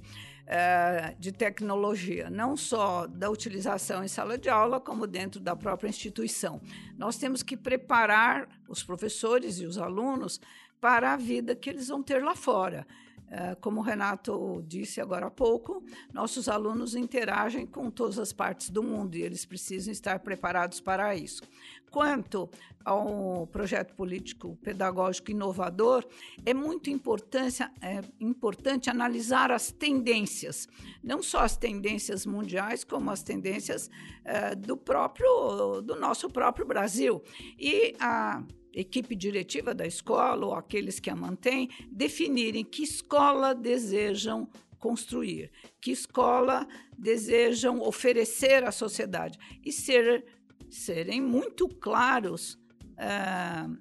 [0.54, 5.88] É, de tecnologia, não só da utilização em sala de aula, como dentro da própria
[5.88, 6.60] instituição.
[6.98, 10.42] Nós temos que preparar os professores e os alunos
[10.82, 12.86] para a vida que eles vão ter lá fora.
[13.34, 18.70] É, como o Renato disse agora há pouco, nossos alunos interagem com todas as partes
[18.70, 21.42] do mundo e eles precisam estar preparados para isso.
[21.90, 22.50] Quanto
[22.84, 26.06] ao projeto político pedagógico inovador,
[26.46, 30.68] é muito é importante analisar as tendências,
[31.02, 33.90] não só as tendências mundiais, como as tendências
[34.26, 37.24] é, do próprio, do nosso próprio Brasil.
[37.58, 38.44] E a
[38.74, 44.48] equipe diretiva da escola ou aqueles que a mantêm definirem que escola desejam
[44.80, 46.68] construir, que escola
[46.98, 50.26] desejam oferecer à sociedade e ser,
[50.70, 52.56] serem muito claros
[52.94, 53.78] uh,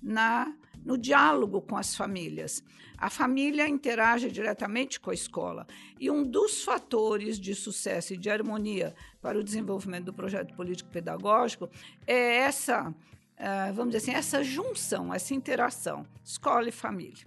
[0.00, 2.62] na no diálogo com as famílias.
[2.96, 5.66] A família interage diretamente com a escola.
[5.98, 11.70] E um dos fatores de sucesso e de harmonia para o desenvolvimento do projeto político-pedagógico
[12.06, 12.94] é essa,
[13.36, 17.26] eh, vamos dizer assim, essa junção, essa interação, escola e família.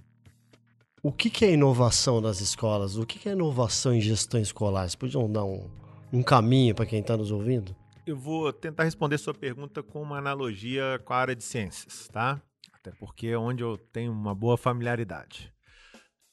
[1.04, 2.98] O que, que é inovação nas escolas?
[2.98, 4.82] O que, que é inovação em gestão escolar?
[4.82, 5.70] Vocês podiam dar um,
[6.12, 7.76] um caminho para quem está nos ouvindo?
[8.06, 12.42] Eu vou tentar responder sua pergunta com uma analogia com a área de ciências, tá?
[12.74, 15.54] Até porque é onde eu tenho uma boa familiaridade.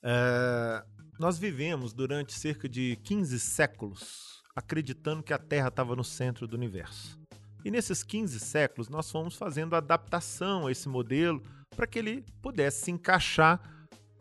[0.03, 0.85] É,
[1.18, 6.55] nós vivemos durante cerca de 15 séculos acreditando que a Terra estava no centro do
[6.57, 7.18] universo.
[7.64, 11.42] E nesses 15 séculos nós fomos fazendo adaptação a esse modelo
[11.74, 13.60] para que ele pudesse se encaixar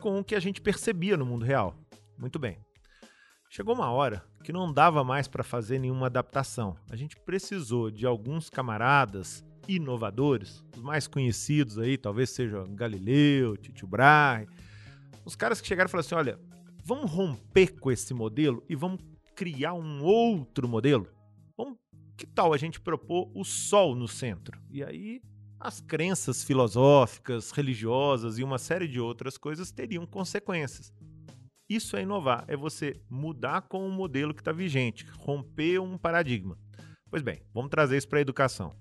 [0.00, 1.76] com o que a gente percebia no mundo real.
[2.18, 2.58] Muito bem.
[3.50, 6.76] Chegou uma hora que não dava mais para fazer nenhuma adaptação.
[6.90, 13.86] A gente precisou de alguns camaradas inovadores, os mais conhecidos aí, talvez sejam Galileu, Tito
[13.86, 14.46] Brahe,
[15.24, 16.38] os caras que chegaram e falaram assim: olha,
[16.84, 19.00] vamos romper com esse modelo e vamos
[19.34, 21.08] criar um outro modelo?
[22.16, 24.60] Que tal a gente propor o Sol no centro?
[24.70, 25.20] E aí
[25.58, 30.92] as crenças filosóficas, religiosas e uma série de outras coisas teriam consequências.
[31.68, 36.58] Isso é inovar, é você mudar com o modelo que está vigente, romper um paradigma.
[37.10, 38.76] Pois bem, vamos trazer isso para a educação.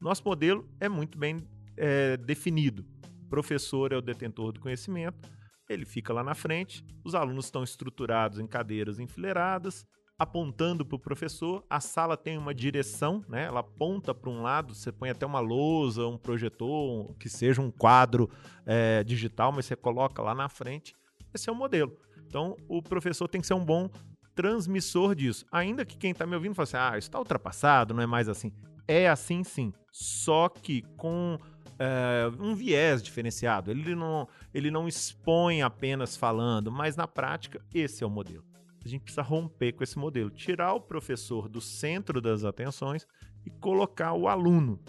[0.00, 1.44] Nosso modelo é muito bem
[1.76, 2.86] é, definido.
[3.24, 5.28] O professor é o detentor do conhecimento,
[5.68, 9.84] ele fica lá na frente, os alunos estão estruturados em cadeiras enfileiradas,
[10.18, 11.64] apontando para o professor.
[11.70, 13.44] A sala tem uma direção, né?
[13.44, 17.70] Ela aponta para um lado, você põe até uma lousa, um projetor, que seja um
[17.70, 18.28] quadro
[18.66, 20.94] é, digital, mas você coloca lá na frente.
[21.32, 21.96] Esse é o modelo.
[22.26, 23.88] Então, o professor tem que ser um bom
[24.34, 25.46] transmissor disso.
[25.52, 28.52] Ainda que quem está me ouvindo fale assim, ah, está ultrapassado, não é mais assim.
[28.86, 31.38] É assim sim, só que com
[31.78, 33.70] é, um viés diferenciado.
[33.70, 38.47] Ele não, ele não expõe apenas falando, mas na prática, esse é o modelo.
[38.88, 43.06] A gente precisa romper com esse modelo, tirar o professor do centro das atenções
[43.44, 44.80] e colocar o aluno.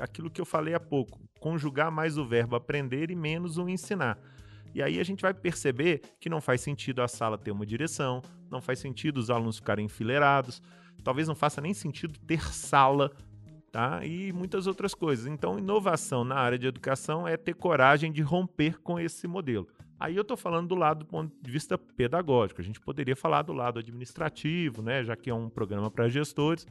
[0.00, 4.18] Aquilo que eu falei há pouco, conjugar mais o verbo aprender e menos o ensinar.
[4.74, 8.22] E aí a gente vai perceber que não faz sentido a sala ter uma direção,
[8.50, 10.62] não faz sentido os alunos ficarem enfileirados,
[11.02, 13.12] talvez não faça nem sentido ter sala
[13.70, 14.06] tá?
[14.06, 15.26] E muitas outras coisas.
[15.26, 19.66] Então, inovação na área de educação é ter coragem de romper com esse modelo.
[19.98, 22.60] Aí eu estou falando do lado do ponto de vista pedagógico.
[22.60, 25.04] A gente poderia falar do lado administrativo, né?
[25.04, 26.66] Já que é um programa para gestores,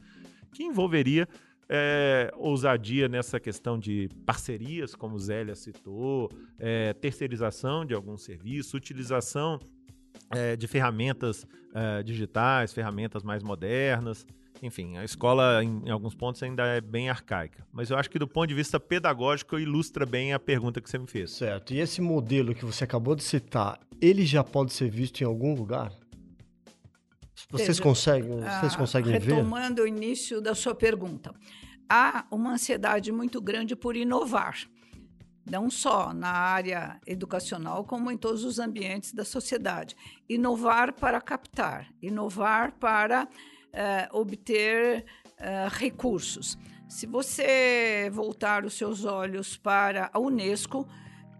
[0.52, 1.28] que envolveria
[1.68, 9.58] é, ousadia nessa questão de parcerias, como Zélia citou, é, terceirização de algum serviço, utilização
[10.30, 14.26] é, de ferramentas é, digitais, ferramentas mais modernas
[14.64, 17.66] enfim, a escola, em, em, alguns pontos, ainda é bem arcaica.
[17.70, 20.98] Mas eu acho que, do ponto de vista pedagógico, ilustra bem a pergunta que você
[20.98, 21.32] me fez.
[21.32, 21.74] Certo.
[21.74, 25.54] E esse modelo que você acabou de citar, ele já pode ser visto em algum
[25.54, 25.92] lugar?
[27.50, 29.42] Vocês conseguem, vocês conseguem retomando ver?
[29.42, 31.34] Retomando o início da sua pergunta.
[31.88, 34.56] Há uma ansiedade muito grande por inovar
[35.48, 39.94] não só na área educacional, como em todos os ambientes da sociedade.
[40.28, 43.28] Inovar para captar, inovar para
[43.74, 45.04] uh, obter
[45.38, 46.56] uh, recursos.
[46.88, 50.86] Se você voltar os seus olhos para a Unesco,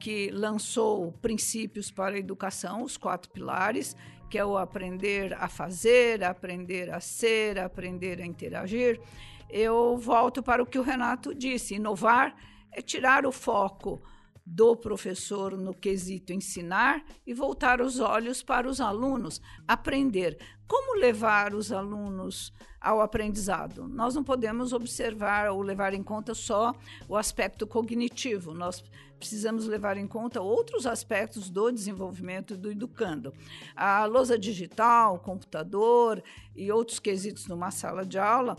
[0.01, 3.97] que lançou princípios para a educação, os quatro pilares,
[4.29, 9.01] que é o aprender a fazer, aprender a ser, aprender a interagir,
[9.49, 12.35] eu volto para o que o Renato disse: inovar
[12.73, 14.03] é tirar o foco
[14.47, 20.39] do professor no quesito ensinar e voltar os olhos para os alunos, aprender.
[20.67, 23.89] Como levar os alunos ao aprendizado?
[23.89, 26.75] Nós não podemos observar ou levar em conta só
[27.09, 28.83] o aspecto cognitivo, nós
[29.19, 33.33] precisamos levar em conta outros aspectos do desenvolvimento do educando.
[33.75, 36.23] A lousa digital, computador
[36.55, 38.59] e outros quesitos numa sala de aula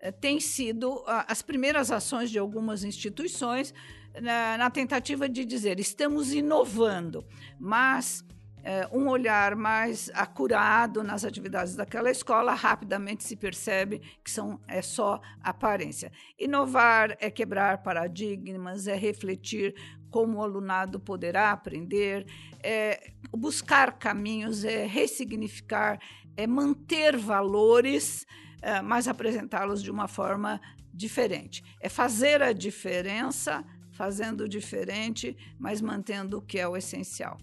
[0.00, 3.74] eh, têm sido as primeiras ações de algumas instituições
[4.20, 7.24] na, na tentativa de dizer estamos inovando,
[7.58, 8.24] mas
[8.66, 14.82] é, um olhar mais acurado nas atividades daquela escola, rapidamente se percebe que são, é
[14.82, 16.10] só aparência.
[16.36, 19.72] Inovar é quebrar paradigmas, é refletir
[20.10, 22.26] como o alunado poderá aprender,
[22.60, 26.00] é buscar caminhos, é ressignificar,
[26.36, 28.26] é manter valores,
[28.60, 30.60] é, mas apresentá-los de uma forma
[30.92, 31.62] diferente.
[31.80, 33.64] É fazer a diferença
[33.96, 37.38] fazendo diferente, mas mantendo o que é o essencial.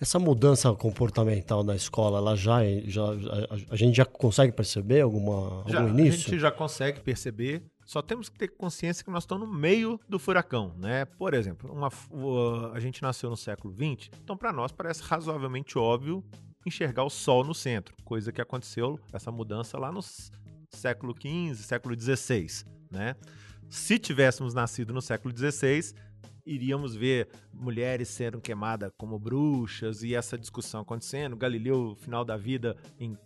[0.00, 5.64] Essa mudança comportamental na escola, ela já, já a, a gente já consegue perceber alguma,
[5.68, 6.28] já, algum início?
[6.28, 7.62] A gente já consegue perceber.
[7.84, 11.04] Só temos que ter consciência que nós estamos no meio do furacão, né?
[11.04, 11.90] Por exemplo, uma,
[12.72, 16.24] a gente nasceu no século XX, então para nós parece razoavelmente óbvio
[16.66, 20.00] enxergar o Sol no centro, coisa que aconteceu essa mudança lá no
[20.70, 23.14] século XV, século XVI, né?
[23.74, 25.96] Se tivéssemos nascido no século XVI,
[26.46, 32.76] iríamos ver mulheres sendo queimadas como bruxas e essa discussão acontecendo, Galileu, final da vida,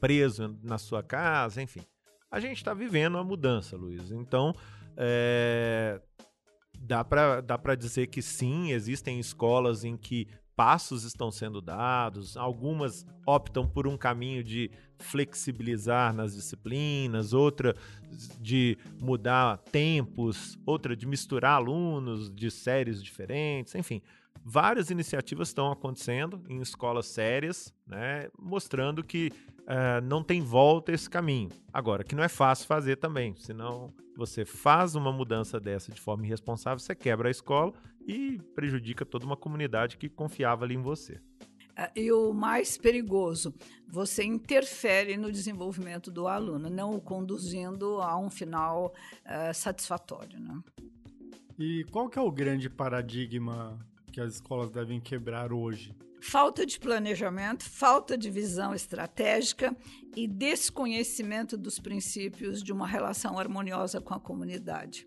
[0.00, 1.82] preso na sua casa, enfim.
[2.30, 4.10] A gente está vivendo uma mudança, Luiz.
[4.10, 4.54] Então,
[4.96, 6.00] é,
[6.80, 10.28] dá para dizer que sim, existem escolas em que
[10.58, 17.76] passos estão sendo dados, algumas optam por um caminho de flexibilizar nas disciplinas, outra
[18.40, 24.02] de mudar tempos, outra de misturar alunos de séries diferentes, enfim.
[24.44, 29.30] Várias iniciativas estão acontecendo em escolas sérias, né, mostrando que
[29.60, 31.50] uh, não tem volta esse caminho.
[31.72, 36.26] Agora, que não é fácil fazer também, senão você faz uma mudança dessa de forma
[36.26, 37.72] irresponsável, você quebra a escola
[38.08, 41.20] e prejudica toda uma comunidade que confiava ali em você.
[41.76, 43.54] Ah, e o mais perigoso,
[43.86, 48.94] você interfere no desenvolvimento do aluno, não o conduzindo a um final
[49.26, 50.40] uh, satisfatório.
[50.40, 50.60] Né?
[51.58, 53.78] E qual que é o grande paradigma
[54.10, 55.94] que as escolas devem quebrar hoje?
[56.20, 59.76] Falta de planejamento, falta de visão estratégica
[60.16, 65.06] e desconhecimento dos princípios de uma relação harmoniosa com a comunidade.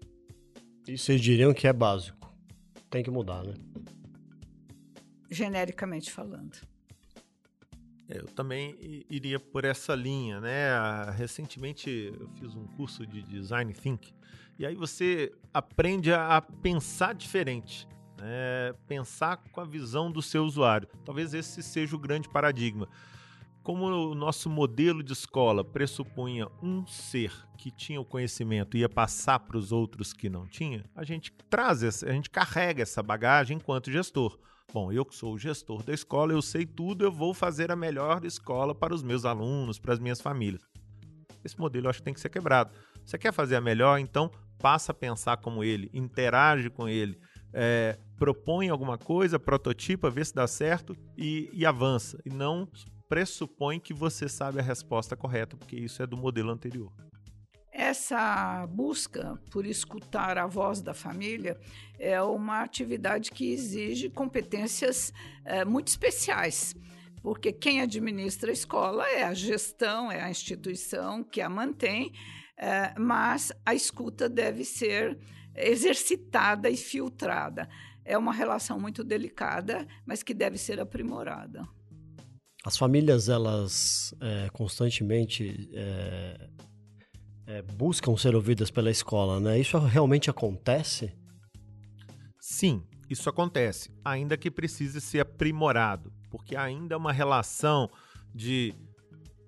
[0.87, 2.20] E vocês diriam que é básico.
[2.91, 3.55] Tem que mudar, né?
[5.31, 6.57] genericamente falando.
[8.09, 8.75] É, eu também
[9.09, 11.09] iria por essa linha, né?
[11.15, 14.13] Recentemente eu fiz um curso de design think
[14.59, 17.87] e aí você aprende a pensar diferente,
[18.19, 18.73] né?
[18.85, 20.87] pensar com a visão do seu usuário.
[21.05, 22.87] Talvez esse seja o grande paradigma.
[23.63, 28.89] Como o nosso modelo de escola pressupunha um ser que tinha o conhecimento e ia
[28.89, 33.03] passar para os outros que não tinha, a gente traz, essa, a gente carrega essa
[33.03, 34.39] bagagem enquanto gestor.
[34.73, 37.75] Bom, eu que sou o gestor da escola, eu sei tudo, eu vou fazer a
[37.75, 40.63] melhor escola para os meus alunos, para as minhas famílias.
[41.43, 42.71] Esse modelo eu acho que tem que ser quebrado.
[43.05, 47.19] Você quer fazer a melhor, então passa a pensar como ele, interage com ele,
[47.53, 52.17] é, propõe alguma coisa, prototipa, vê se dá certo e, e avança.
[52.25, 52.67] E não
[53.11, 56.93] pressupõe que você sabe a resposta correta, porque isso é do modelo anterior.
[57.69, 61.59] Essa busca por escutar a voz da família
[61.99, 65.11] é uma atividade que exige competências
[65.43, 66.73] é, muito especiais,
[67.21, 72.13] porque quem administra a escola é a gestão, é a instituição que a mantém,
[72.55, 75.19] é, mas a escuta deve ser
[75.53, 77.67] exercitada e filtrada.
[78.05, 81.67] É uma relação muito delicada, mas que deve ser aprimorada.
[82.63, 86.49] As famílias, elas é, constantemente é,
[87.47, 89.59] é, buscam ser ouvidas pela escola, né?
[89.59, 91.15] Isso realmente acontece?
[92.39, 97.89] Sim, isso acontece, ainda que precise ser aprimorado, porque ainda é uma relação
[98.33, 98.73] de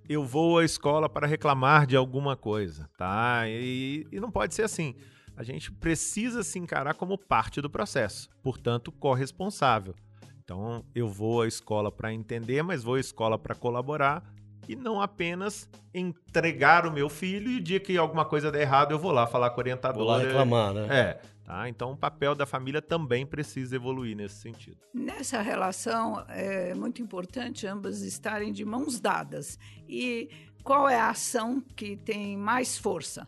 [0.09, 3.43] eu vou à escola para reclamar de alguma coisa, tá?
[3.47, 4.95] E, e não pode ser assim.
[5.36, 9.95] A gente precisa se encarar como parte do processo, portanto, corresponsável.
[10.44, 14.24] Então, eu vou à escola para entender, mas vou à escola para colaborar
[14.68, 18.91] e não apenas entregar o meu filho e o dia que alguma coisa der errado
[18.91, 20.06] eu vou lá falar com o orientador.
[20.06, 20.88] Vou lá reclamar, né?
[20.89, 21.22] É.
[21.46, 21.68] Tá?
[21.68, 24.78] Então, o papel da família também precisa evoluir nesse sentido.
[24.94, 29.58] Nessa relação, é muito importante ambas estarem de mãos dadas.
[29.88, 30.30] E
[30.64, 33.28] qual é a ação que tem mais força?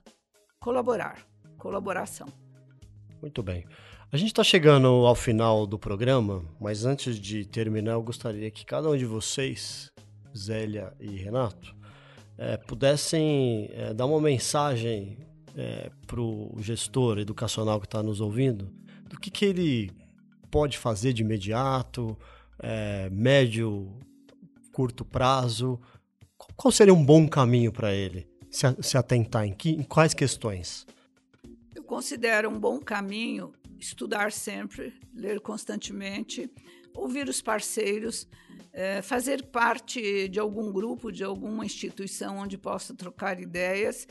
[0.59, 1.19] Colaborar.
[1.57, 2.27] Colaboração.
[3.21, 3.65] Muito bem.
[4.11, 8.65] A gente está chegando ao final do programa, mas antes de terminar, eu gostaria que
[8.65, 9.91] cada um de vocês
[10.37, 11.75] Zélia e Renato,
[12.37, 15.17] é, pudessem é, dar uma mensagem
[15.55, 18.69] é, para o gestor educacional que está nos ouvindo,
[19.07, 19.91] do que, que ele
[20.51, 22.17] pode fazer de imediato,
[23.11, 23.99] médio,
[24.71, 25.79] curto prazo,
[26.55, 30.87] qual seria um bom caminho para ele se, se atentar em, que, em quais questões?
[31.75, 36.49] Eu considero um bom caminho estudar sempre, ler constantemente,
[36.93, 38.27] ouvir os parceiros,
[38.71, 44.07] é, fazer parte de algum grupo, de alguma instituição onde possa trocar ideias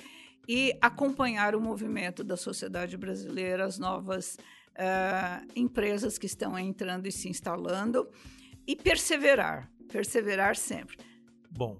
[0.48, 4.36] e acompanhar o movimento da sociedade brasileira, as novas
[4.74, 8.08] é, empresas que estão entrando e se instalando
[8.66, 10.98] e perseverar, perseverar sempre.
[11.50, 11.78] Bom,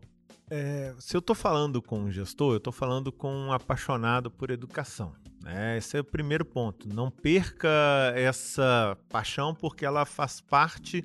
[0.51, 4.51] é, se eu estou falando com um gestor, eu estou falando com um apaixonado por
[4.51, 5.14] educação.
[5.45, 5.76] Né?
[5.76, 6.88] Esse é o primeiro ponto.
[6.88, 7.68] Não perca
[8.16, 11.05] essa paixão porque ela faz parte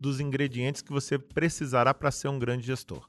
[0.00, 3.08] dos ingredientes que você precisará para ser um grande gestor.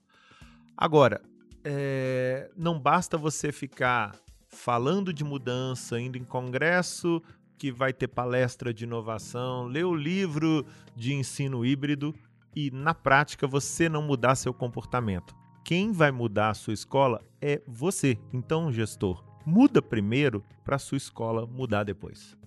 [0.77, 1.21] Agora,
[1.63, 4.15] é, não basta você ficar
[4.47, 7.21] falando de mudança, indo em congresso
[7.57, 10.65] que vai ter palestra de inovação, ler o livro
[10.95, 12.15] de ensino híbrido
[12.55, 15.35] e na prática você não mudar seu comportamento.
[15.65, 18.17] Quem vai mudar a sua escola é você.
[18.31, 22.37] Então, gestor, muda primeiro para a sua escola mudar depois.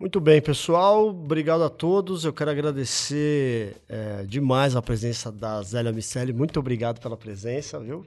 [0.00, 1.08] Muito bem, pessoal.
[1.08, 2.24] Obrigado a todos.
[2.24, 6.32] Eu quero agradecer é, demais a presença da Zélia Micelli.
[6.32, 8.04] Muito obrigado pela presença, viu?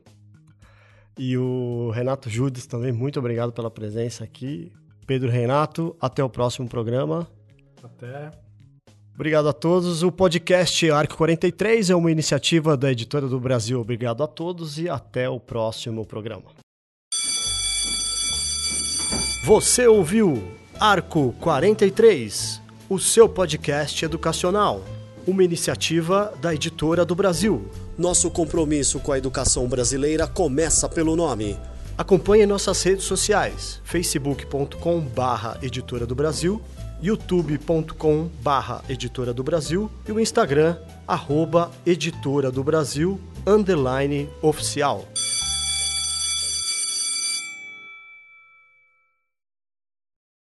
[1.17, 4.71] E o Renato Judes também, muito obrigado pela presença aqui.
[5.07, 7.28] Pedro Renato, até o próximo programa.
[7.82, 8.32] Até.
[9.15, 10.03] Obrigado a todos.
[10.03, 13.80] O podcast Arco 43 é uma iniciativa da Editora do Brasil.
[13.80, 16.66] Obrigado a todos e até o próximo programa.
[19.47, 20.43] Você ouviu
[20.77, 24.83] Arco 43, o seu podcast educacional,
[25.25, 27.65] uma iniciativa da Editora do Brasil.
[27.97, 31.57] Nosso compromisso com a educação brasileira começa pelo nome.
[31.97, 36.61] Acompanhe nossas redes sociais: facebook.com barra Editora do Brasil,
[37.01, 40.75] youtube.com barra Editora do Brasil e o Instagram,
[41.07, 43.17] arroba Editora do Brasil,
[43.47, 45.07] underline oficial.